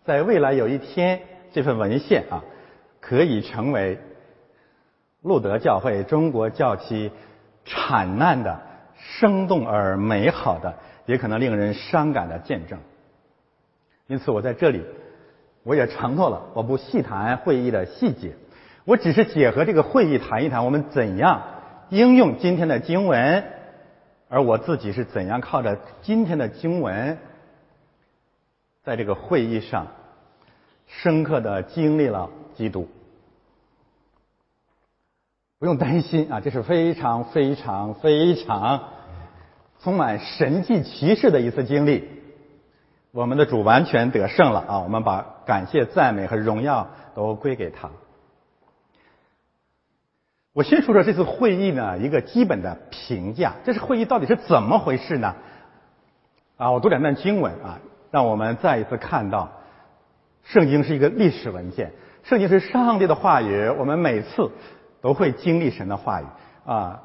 [0.04, 1.20] 在未来有一天，
[1.52, 2.44] 这份文献啊。
[3.00, 3.98] 可以成为
[5.22, 7.10] 路德教会中国教区
[7.64, 8.60] 惨难的
[8.94, 10.76] 生动而美好的，
[11.06, 12.78] 也可能令人伤感的见证。
[14.10, 14.82] 因此，我在这里
[15.62, 18.34] 我也承诺了，我不细谈会议的细节，
[18.84, 21.42] 我只是结合这个会议谈一谈我们怎样
[21.90, 23.44] 应用今天的经文，
[24.28, 27.18] 而我自己是怎样靠着今天的经文，
[28.82, 29.86] 在这个会议上
[30.88, 32.30] 深刻的经历了。
[32.56, 32.88] 基督，
[35.60, 38.88] 不用担心啊，这是非常非常非常
[39.80, 42.19] 充满神迹奇事的一次经历。
[43.12, 44.78] 我们的主完全得胜了啊！
[44.80, 47.90] 我们把感谢、赞美和荣耀都归给他。
[50.52, 55.34] 我先说说这次会议呢一个基本的评价，这次会议到底是怎么回事呢？
[56.56, 57.80] 啊，我读两段经文啊，
[58.12, 59.50] 让我们再一次看到，
[60.44, 61.92] 圣经是一个历史文件。
[62.22, 64.50] 圣经是上帝的话语，我们每次
[65.00, 66.24] 都会经历神的话语
[66.64, 67.02] 啊。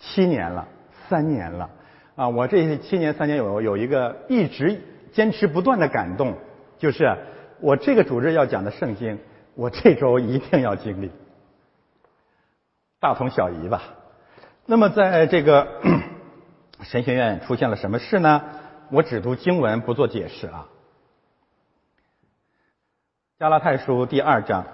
[0.00, 0.66] 七年了，
[1.08, 1.70] 三年了
[2.16, 2.28] 啊！
[2.28, 4.80] 我这七年三年有有一个一直
[5.14, 6.34] 坚持不断的感动，
[6.76, 7.16] 就是
[7.60, 9.18] 我这个主日要讲的圣经，
[9.54, 11.10] 我这周一定要经历，
[13.00, 13.82] 大同小异吧。
[14.66, 15.68] 那么在这个
[16.82, 18.42] 神学院出现了什么事呢？
[18.90, 20.66] 我只读经文，不做解释啊。
[23.38, 24.64] 加拉太书第二章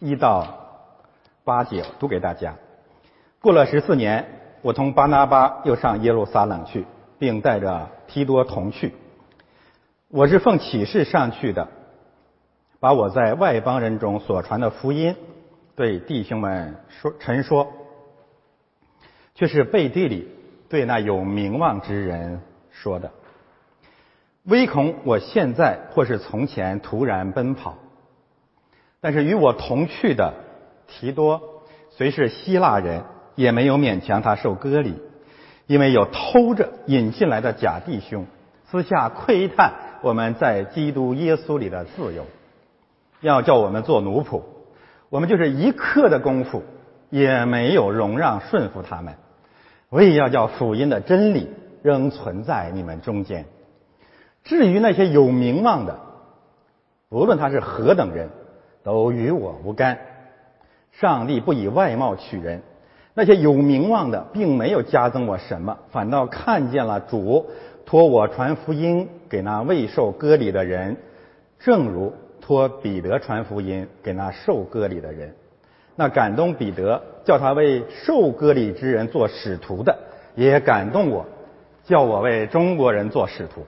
[0.00, 0.46] 一到
[1.44, 2.54] 八节读给大家。
[3.40, 4.26] 过了十四年，
[4.60, 6.84] 我同巴拿巴又上耶路撒冷去，
[7.18, 8.94] 并带着提多同去。
[10.08, 11.66] 我是奉启示上去的，
[12.78, 15.16] 把我在外邦人中所传的福音
[15.74, 17.66] 对弟兄们说陈说，
[19.34, 20.28] 却是背地里
[20.68, 22.40] 对那有名望之人
[22.70, 23.10] 说的。
[24.44, 27.76] 唯恐我现在或是从前突然奔跑，
[29.00, 30.34] 但是与我同去的
[30.86, 33.02] 提多虽是希腊人，
[33.34, 34.94] 也没有勉强他受割礼，
[35.66, 38.24] 因为有偷着引进来的假弟兄，
[38.70, 42.24] 私下窥探我们在基督耶稣里的自由，
[43.20, 44.42] 要叫我们做奴仆，
[45.08, 46.62] 我们就是一刻的功夫
[47.10, 49.14] 也没有容让顺服他们，
[49.90, 51.48] 为要叫福音的真理
[51.82, 53.46] 仍存在你们中间。
[54.44, 55.98] 至于那些有名望的，
[57.08, 58.28] 无论他是何等人，
[58.84, 59.98] 都与我无干。
[60.92, 62.62] 上帝不以外貌取人，
[63.12, 67.50] 那些有名望的并没有加增我什么，反倒看见了主
[67.84, 70.96] 托我传福音给那未受割礼的人，
[71.58, 75.34] 正如托彼得传福音给那受割礼的人。
[75.94, 79.98] 那感动彼得叫他为受割礼之人做使徒的，
[80.34, 81.26] 也感动我，
[81.84, 83.64] 叫我为中国人做使徒。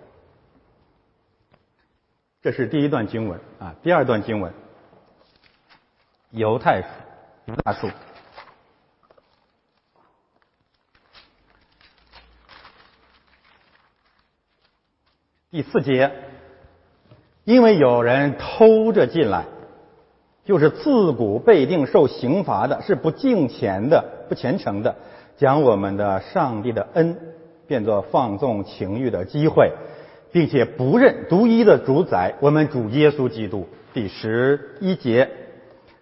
[2.42, 4.52] 这是第一段经文啊，第二段经文，
[6.30, 7.88] 犹太书，大书，
[15.51, 16.11] 第四节，
[17.44, 19.46] 因为有人偷着进来，
[20.44, 24.96] 就是自古被定受刑罚的，是不敬虔的、不虔诚的，
[25.38, 27.16] 将我们的上帝的恩
[27.66, 29.72] 变作放纵情欲的机会。
[30.30, 33.66] 并且不认独一的主宰，我们主耶稣基督。
[33.94, 35.30] 第十一节，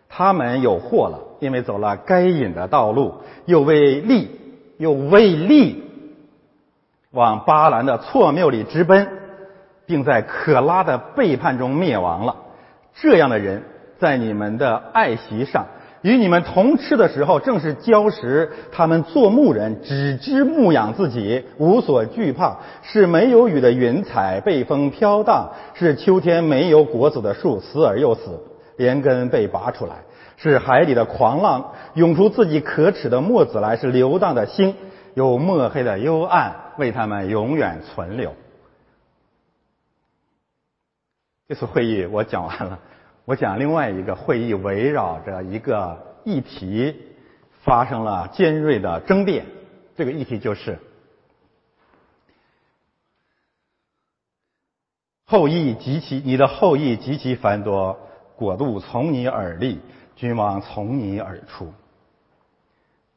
[0.09, 4.28] 他们有祸了，因为走了该隐的道路，又为利，
[4.78, 5.84] 又为利，
[7.12, 9.07] 往巴兰的错谬里直奔，
[9.87, 12.37] 并在可拉的背叛中灭亡了。
[12.95, 13.62] 这样的人，
[13.99, 15.66] 在你们的爱席上
[16.03, 18.51] 与你们同吃的时候，正是礁石。
[18.70, 22.57] 他们做牧人，只知牧养自己，无所惧怕。
[22.82, 28.41] 是没有雨的云彩，被风飘荡；是秋天没有果子的树，死而又死，
[28.76, 29.95] 连根被拔出来。
[30.37, 34.74] 是海里的狂浪，涌出自己可耻的墨子来；是流荡的星，
[35.14, 38.32] 有墨黑的幽暗，为他们永远存留。
[41.49, 42.80] 这次会议我讲完了。
[43.24, 46.94] 我讲另外一个会议，围绕着一个议题
[47.62, 49.47] 发生了尖锐的争辩。
[49.97, 50.78] 这个议题就是
[55.24, 57.99] 后裔及其你的后裔极其繁多，
[58.36, 59.80] 国度从你而立，
[60.16, 61.72] 君王从你而出，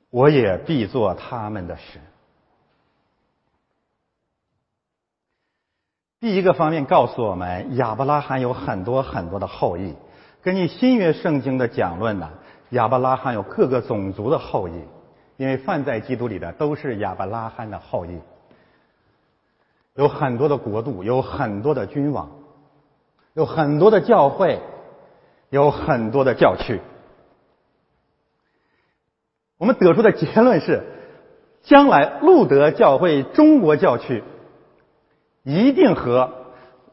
[0.09, 2.01] 我也必做他们的神。
[6.19, 9.95] 第一个方面告诉我们，亚伯拉罕有很多很多的后裔。
[10.41, 12.29] 根据新约圣经的讲论呢，
[12.71, 14.73] 亚伯拉罕有各个种族的后裔，
[15.37, 18.19] 因为犯在基督里的都是亚伯拉罕的后裔。
[19.95, 22.29] 有很多的国度，有很多的君王，
[23.33, 24.59] 有很多的教会，
[25.49, 26.81] 有很多的教区。
[29.57, 30.83] 我们得出的结论是，
[31.63, 34.21] 将来路德教会中国教区。
[35.49, 36.45] 一定和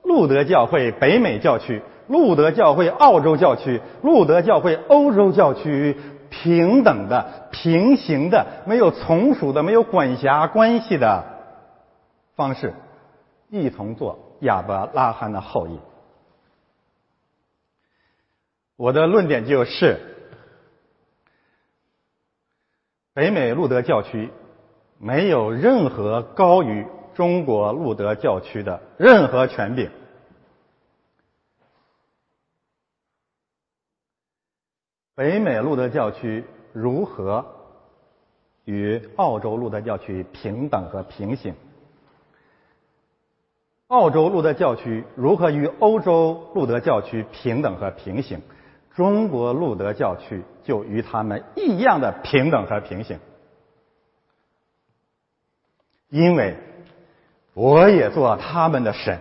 [0.02, 5.94] 路德教会北美教区、路德教会澳洲教区、路德教会欧洲教区
[6.30, 11.22] 平等的、平行的、没有从属的、没有管辖关系的
[12.34, 12.72] 方式，
[13.50, 15.78] 一同做亚伯拉罕的后裔。
[18.78, 20.00] 我的论点就是，
[23.12, 24.30] 北美路德教区
[24.98, 26.86] 没有任何高于。
[27.16, 29.90] 中国路德教区的任何权柄，
[35.14, 36.44] 北美路德教区
[36.74, 37.46] 如何
[38.66, 41.54] 与澳洲路德教区平等和平行？
[43.86, 48.42] 澳洲路德教区如何与欧洲路德教区平等和平行？
[48.94, 53.18] 中国路德教区就与他们一样的平等和平行，
[56.10, 56.58] 因为。
[57.56, 59.18] 我也做他们的神。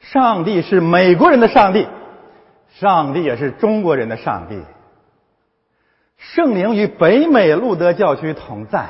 [0.00, 1.86] 上帝是美国人的上帝，
[2.70, 4.62] 上帝也是中国人的上帝。
[6.16, 8.88] 圣灵与北美路德教区同在，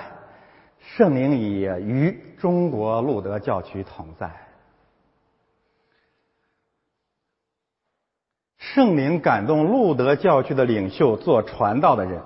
[0.79, 4.31] 圣灵也与中国路德教区同在。
[8.57, 12.23] 圣灵感动路德教区的领袖做传道的人，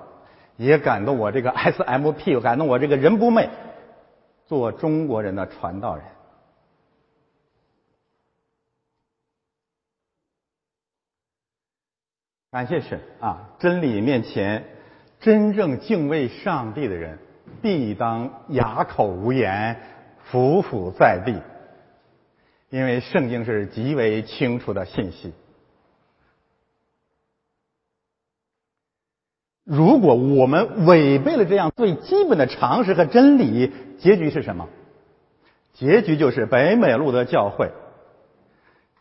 [0.57, 3.49] 也感动我这个 SMP，感动我这个人不昧。
[4.45, 6.05] 做中国人的传道人，
[12.51, 13.49] 感谢神啊！
[13.57, 14.63] 真理面前，
[15.19, 17.17] 真正敬畏上帝的人，
[17.61, 19.81] 必当哑口无言，
[20.29, 21.41] 匍匐在地，
[22.69, 25.33] 因为圣经是极为清楚的信息。
[29.63, 34.67] 如果我们违背了这样最基本的常识和真理，结局是什么？
[35.73, 37.71] 结局就是北美路德教会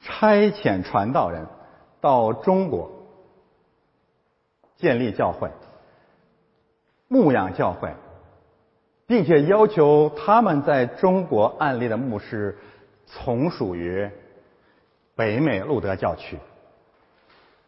[0.01, 1.47] 差遣传道人
[2.01, 2.91] 到中国
[4.77, 5.51] 建立教会、
[7.09, 7.93] 牧养教会，
[9.07, 12.57] 并且要求他们在中国案例的牧师
[13.07, 14.09] 从属于
[15.15, 16.39] 北美路德教区。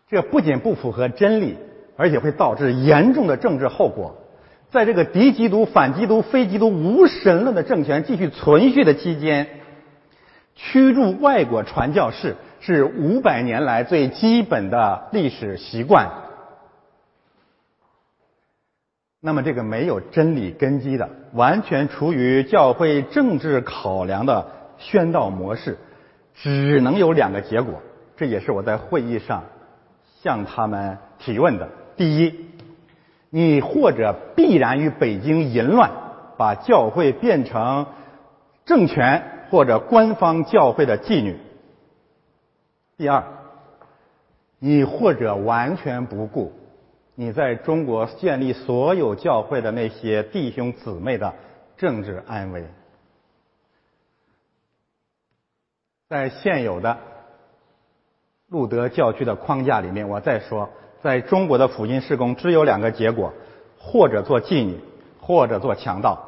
[0.09, 1.59] 这不仅不符合真理。
[1.97, 4.17] 而且会导致严重的政治后果。
[4.71, 9.49] 在这个敌基督、反基督、非基督无神论的政权继续存续的期间，
[10.57, 16.11] 驱逐外国传教士是五百年来最基本的历史习惯。
[19.21, 24.47] 那么，这个没有真理根基的、完全出于教会政治考量的
[24.77, 25.79] 宣道模式，
[26.35, 27.81] 只能有两个结果。
[28.17, 29.45] 这也是我在会议上
[30.23, 31.69] 向他们提问的。
[31.97, 32.47] 第一，
[33.31, 35.91] 你或者必然与北京淫乱，
[36.37, 37.87] 把教会变成
[38.65, 41.35] 政权或者官方教会的妓女；
[42.97, 43.25] 第二，
[44.59, 46.53] 你或者完全不顾
[47.15, 51.35] 你在中国建立所有教会的那些弟兄姊妹的
[51.77, 52.65] 政治安危，
[56.09, 56.99] 在现有的
[58.49, 60.71] 路德教区的框架里面，我再说。
[61.05, 63.35] 在中国的福音施工只有两个结果：
[63.79, 64.81] 或者做妓女，
[65.21, 66.19] 或者做强盗。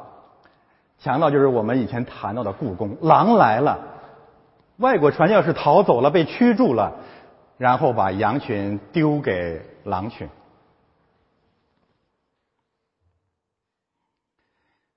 [0.99, 3.79] 强盗就是我们以前谈到的故宫，狼来了，
[4.77, 6.93] 外国传教士逃走了，被驱逐了，
[7.57, 10.29] 然后把羊群丢给狼群。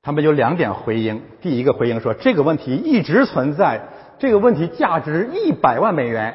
[0.03, 3.81] 他们有两点回应：第一个回应说，这个问题一直存在，
[4.19, 6.35] 这个问题价值一百万美元，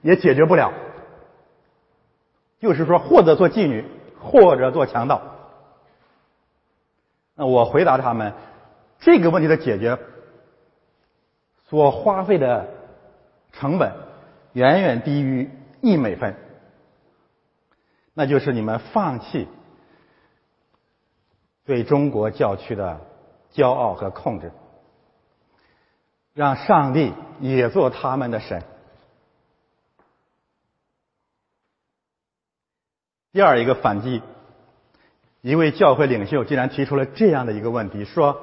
[0.00, 0.72] 也解决不了。
[2.58, 3.84] 就是说，或者做妓女，
[4.18, 5.22] 或者做强盗。
[7.34, 8.32] 那我回答他们，
[8.98, 9.98] 这个问题的解决
[11.68, 12.66] 所花费的
[13.52, 13.92] 成本
[14.54, 15.50] 远远低于
[15.82, 16.34] 一美分。
[18.14, 19.46] 那就是你们放弃
[21.66, 23.00] 对中国教区的
[23.52, 24.50] 骄傲和控制，
[26.32, 28.62] 让上帝也做他们的神。
[33.36, 34.22] 第二一个反击，
[35.42, 38.40] 一位教会领袖竟然提出了这样的一个问题：说，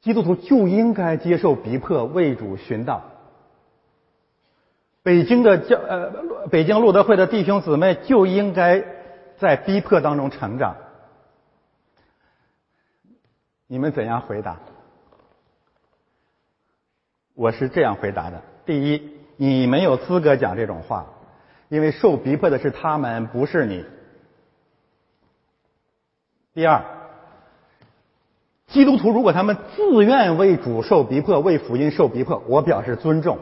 [0.00, 3.02] 基督徒就应该接受逼迫，为主寻道。
[5.02, 8.84] 北京的教呃，北京路德会的弟兄姊妹就应该
[9.40, 10.76] 在逼迫当中成长。
[13.66, 14.60] 你们怎样回答？
[17.34, 21.04] 我是这样回答的：第一，你没有资格讲这种话。
[21.70, 23.84] 因为受逼迫的是他们，不是你。
[26.52, 26.82] 第二，
[28.66, 33.38] 基督徒如果他们自愿为主受逼迫、为福音受逼迫，我表示尊重。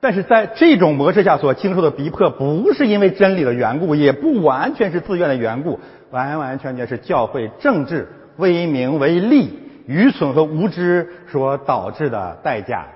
[0.00, 5.78] 但是在这种模式下所经受的逼迫，不是因为真理的缘故，也不完全是自愿的缘故，
[6.10, 12.88] 完完全全是教会政治为名为利、愚蠢和无知所导致的代价。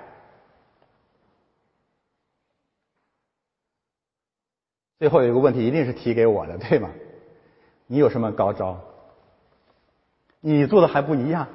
[4.98, 6.90] 最后有一个问题，一定是提给我的，对吗？
[7.86, 8.78] 你有什么高招？
[10.40, 11.48] 你做的还不一样，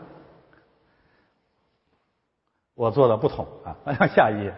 [2.73, 3.77] 我做的不同啊！
[3.85, 4.53] 来 下一页。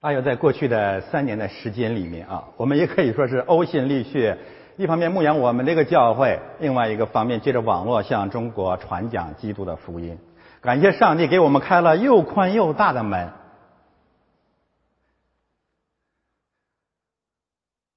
[0.00, 4.36] 大约在过去的三年的时间里面啊，我们也可以说是呕心沥血，
[4.76, 10.18] 一方面牧养我们这个教会，另外一个方面借着网络向中国传讲基督的福音。
[10.62, 13.32] 感谢上帝给我们开了又宽又大的门，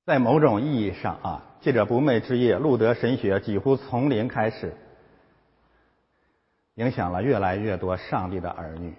[0.03, 4.75] 在某种意义上啊，借着不寐之夜，路德神学几乎从零开始，
[6.73, 8.95] 影响了越来越多上帝的儿女。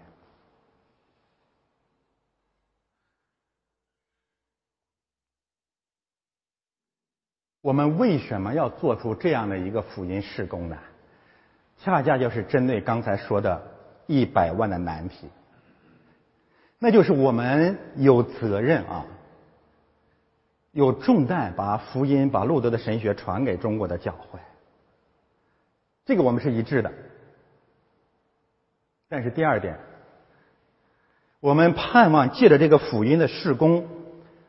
[7.63, 10.79] 我们为什么要做出这样的一个福音事工呢？
[11.79, 13.63] 恰恰就是针对刚才说的
[14.07, 15.29] 一百万的难题，
[16.79, 19.05] 那就是我们有责任啊，
[20.73, 24.41] 有重担把福音、把路德的神学传给中国的教会，
[26.07, 26.91] 这个我们是一致的。
[29.09, 29.79] 但是第二点，
[31.41, 33.87] 我们盼望借着这个福音的事工，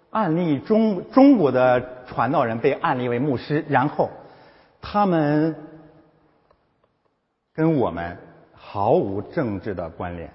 [0.09, 4.09] 案例中中国的传道人被案例为牧师，然后
[4.81, 5.66] 他们。
[7.57, 8.19] 跟我们
[8.53, 10.29] 毫无政治的关联。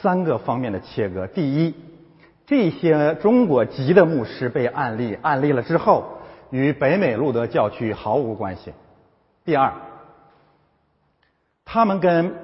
[0.00, 1.74] 三个方面的切割：第一，
[2.46, 8.70] 这些中国籍的牧师被案例案例了之后，与北美路德教区毫无关系；
[9.44, 9.74] 第二，
[11.66, 12.34] 他们跟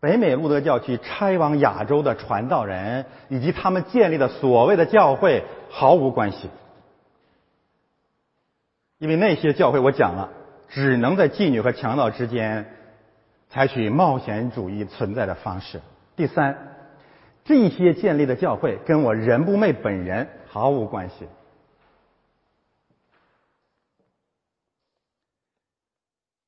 [0.00, 6.48] 北美路德教区拆往亚洲的传道人以及他们建立的所谓的教会毫无关系，
[8.96, 10.30] 因为那些教会我讲了。
[10.70, 12.64] 只能在妓女和强盗之间
[13.48, 15.80] 采取冒险主义存在的方式。
[16.14, 16.56] 第三，
[17.44, 21.26] 这些建立的教会跟我任不昧本人毫无关系。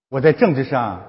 [0.08, 1.02] 我在政治上，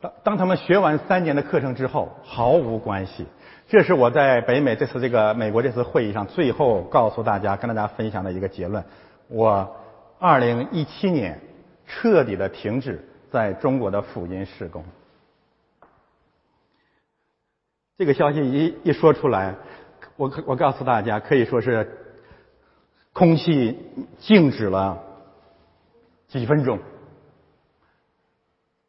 [0.00, 3.26] 当当他们学完三年的课程之后，毫无关系。
[3.66, 8.84] 这是我在北美这次这个美国这次会议上最后告诉大家、跟大家分享的一个结论。
[9.26, 9.76] 我
[10.20, 11.40] 二零一七年。
[11.86, 14.84] 彻底的停止在中国的福音施工。
[17.98, 19.54] 这个消息一一说出来，
[20.16, 21.90] 我我告诉大家，可以说是
[23.12, 23.78] 空气
[24.18, 25.02] 静止了
[26.28, 26.78] 几分钟。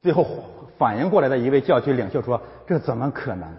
[0.02, 0.45] 最后
[0.78, 3.57] 反应过来的一位教区领袖说：“这怎么可能？”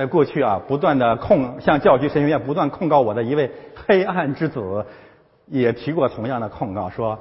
[0.00, 3.52] 在过去啊，不断的控向教区神学院不断控告我的一位
[3.86, 4.86] 黑暗之子，
[5.44, 7.18] 也提过同样的控告，说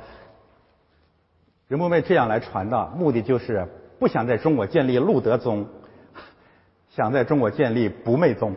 [1.68, 3.68] 人们为这样来传道，目的就是
[4.00, 5.68] 不想在中国建立路德宗，
[6.92, 8.56] 想在中国建立不昧宗。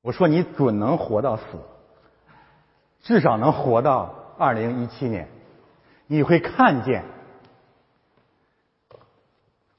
[0.00, 1.42] 我说你准能活到死，
[3.02, 5.28] 至少能活到二零一七年，
[6.06, 7.04] 你会看见。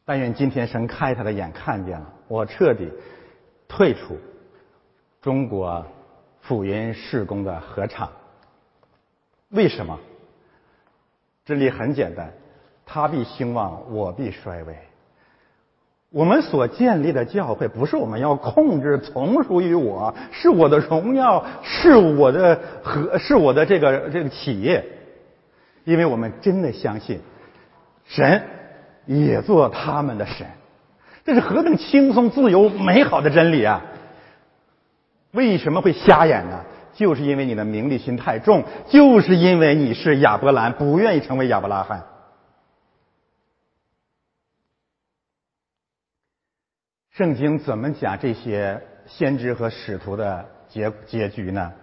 [0.10, 2.91] 但愿今天神开他的眼，看见了，我彻底
[3.68, 4.18] 退出
[5.22, 5.86] 中国
[6.41, 8.10] 福音事工的合唱。
[9.49, 9.99] 为什么？
[11.45, 12.34] 真理很简单，
[12.88, 14.76] 他必兴旺，我必衰微。
[16.10, 24.84] 我们所建立的教会，不是我们要控制、从属于我，是我的荣耀，是我的和，是我的这个这个企业。
[25.84, 27.19] 因为我们真的相信，
[28.06, 28.41] 神
[29.18, 30.45] 也做他们的神，
[31.26, 33.81] 这是何等轻松、自由、美好的真理啊！
[35.31, 36.64] 为什么会瞎眼呢？
[36.94, 42.06] 就是因为你的名利心太重，就是因为你是亚伯兰，不愿意成为亚伯拉罕。
[47.10, 51.73] 圣经怎么讲这些先知和使徒的结结局呢？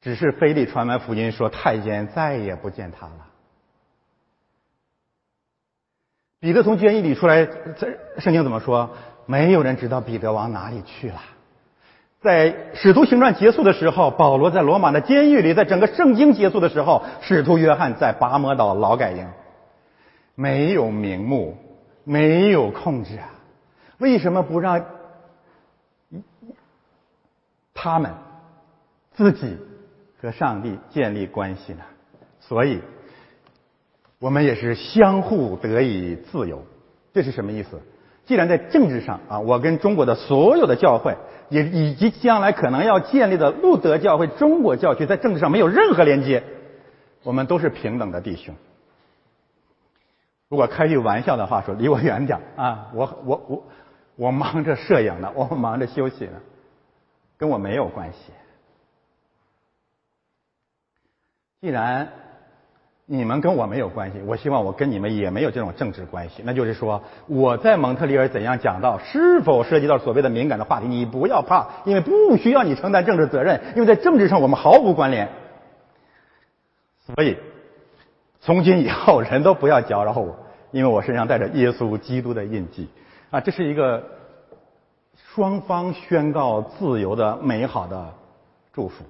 [0.00, 3.28] 只是腓力传完福音说，太监再也不见他了。
[6.40, 8.90] 彼得从监狱里出来，这圣经怎么说？
[9.24, 11.20] 没有人知道彼得往哪里去了。
[12.20, 19.26] 在使徒行传结束的时候，保罗在罗马的监狱里；在整个圣经结束的时候，使徒约翰在拔摩岛劳改营。
[20.34, 21.56] 没有名目，
[22.04, 23.30] 没有控制啊！
[23.98, 24.84] 为什么不让
[27.72, 28.12] 他们
[29.14, 29.56] 自己
[30.20, 31.80] 和上帝建立关系呢？
[32.40, 32.82] 所以，
[34.26, 36.60] 我们也是相互得以自由。
[37.12, 37.80] 这是什么意思？
[38.24, 41.16] 既然在政治上啊，我跟中国的所有的教会，
[41.48, 46.42] 也以及将来可能要建立的路德教会、中国教区，在政治上没有任何连接，
[47.22, 48.52] 我们都是平等的弟兄。
[50.48, 52.90] 如果开句玩笑的话说，离我远点啊！
[52.94, 53.64] 我我我
[54.16, 56.40] 我忙着摄影呢，我忙着休息呢，
[57.38, 58.32] 跟我没有关系。
[61.60, 62.12] 既然
[63.06, 66.42] 你们跟我没有关系，我希望我跟你们也没有这种政治关系。
[66.44, 75.28] 那就是说，我在蒙特利尔怎样讲到，是否涉及到所谓的敏感的话题，你不要怕，因为不需要你承担政治责任，因为在政治上我们毫无关联。
[77.14, 77.36] 所以。
[78.38, 80.36] 从今以后，人都不要搅扰我，
[80.70, 82.88] 因为我身上带着耶稣基督的印记
[83.28, 83.40] 啊！
[83.40, 84.04] 这是一个
[85.34, 88.14] 双方宣告自由的美好的
[88.72, 89.04] 祝福。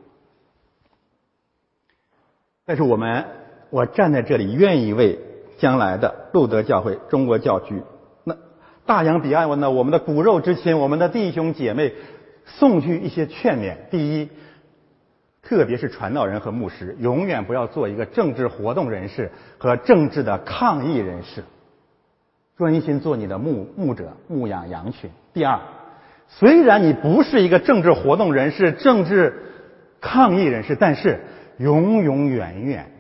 [2.65, 3.27] 但是我们，
[3.71, 5.19] 我站在这里，愿意为
[5.59, 7.83] 将来的路德教会、中国教区，
[8.25, 8.37] 那
[8.85, 9.71] 大洋彼岸呢？
[9.71, 11.93] 我们的骨肉之亲，我们的弟兄姐妹，
[12.45, 13.77] 送去一些劝勉。
[13.91, 14.29] 第一。
[15.49, 21.45] 特别是传道人和牧师，永远不要做一个政治活动人士和政治的抗议人士，
[22.57, 25.09] 专心做你的牧牧者，牧养羊群。
[25.33, 25.61] 第二，
[26.27, 29.41] 虽然你不是一个政治活动人士、政治
[30.01, 31.21] 抗议人士，但是
[31.59, 32.91] 永永远远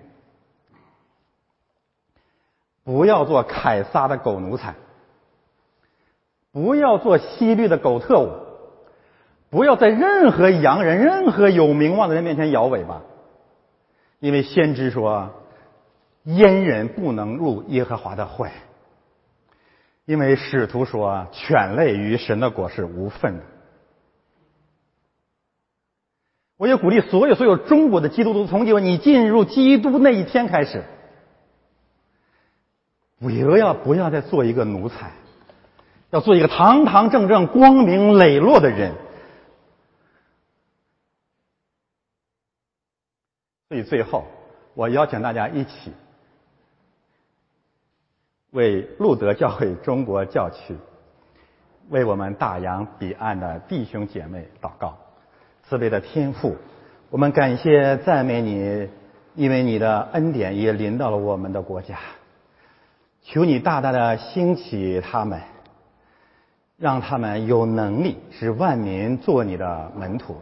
[2.86, 4.76] 不要做凯撒的狗奴才，
[6.52, 8.30] 不要做西律的狗特务。
[9.50, 13.02] 不要在任何洋人、任何有名望的人面前摇尾巴，
[14.20, 15.30] 因为先知说，
[16.24, 18.50] 阉人不能入耶和华的会，
[20.04, 23.42] 因为使徒说，犬类与神的果是无份的。
[26.56, 30.84] 我也鼓励所有所有中国的基督徒，从今你进入基督那一天开始，
[33.18, 35.12] 不要不要再做一个奴才，
[36.10, 38.94] 要做一个堂堂正正、光明磊落的人。
[43.68, 44.26] 所以最后，
[44.74, 45.92] 我邀请大家一起
[48.50, 50.76] 为路德教会中国教区，
[51.88, 54.98] 为我们大洋彼岸的弟兄姐妹祷告。
[55.68, 56.56] 慈悲的天父，
[57.10, 58.88] 我们感谢赞美你，
[59.34, 61.98] 因为你的恩典也临到了我们的国家。
[63.28, 65.40] 求你大大的兴起他们，
[66.78, 70.36] 让他们有能力使万民做你的门徒。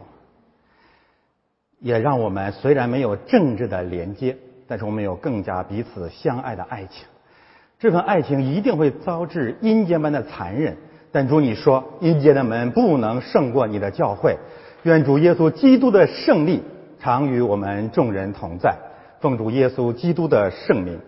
[1.79, 4.37] 也让我们虽然没有政治的连接，
[4.67, 7.07] 但是我们有更加彼此相爱的爱情。
[7.79, 10.77] 这份爱情一定会遭致阴间般的残忍，
[11.11, 14.37] 但主你说阴间的门不能胜过你的教会。
[14.83, 16.61] 愿主耶稣基督的胜利
[16.99, 18.77] 常与我们众人同在。
[19.21, 20.99] 奉主耶稣基督的圣名。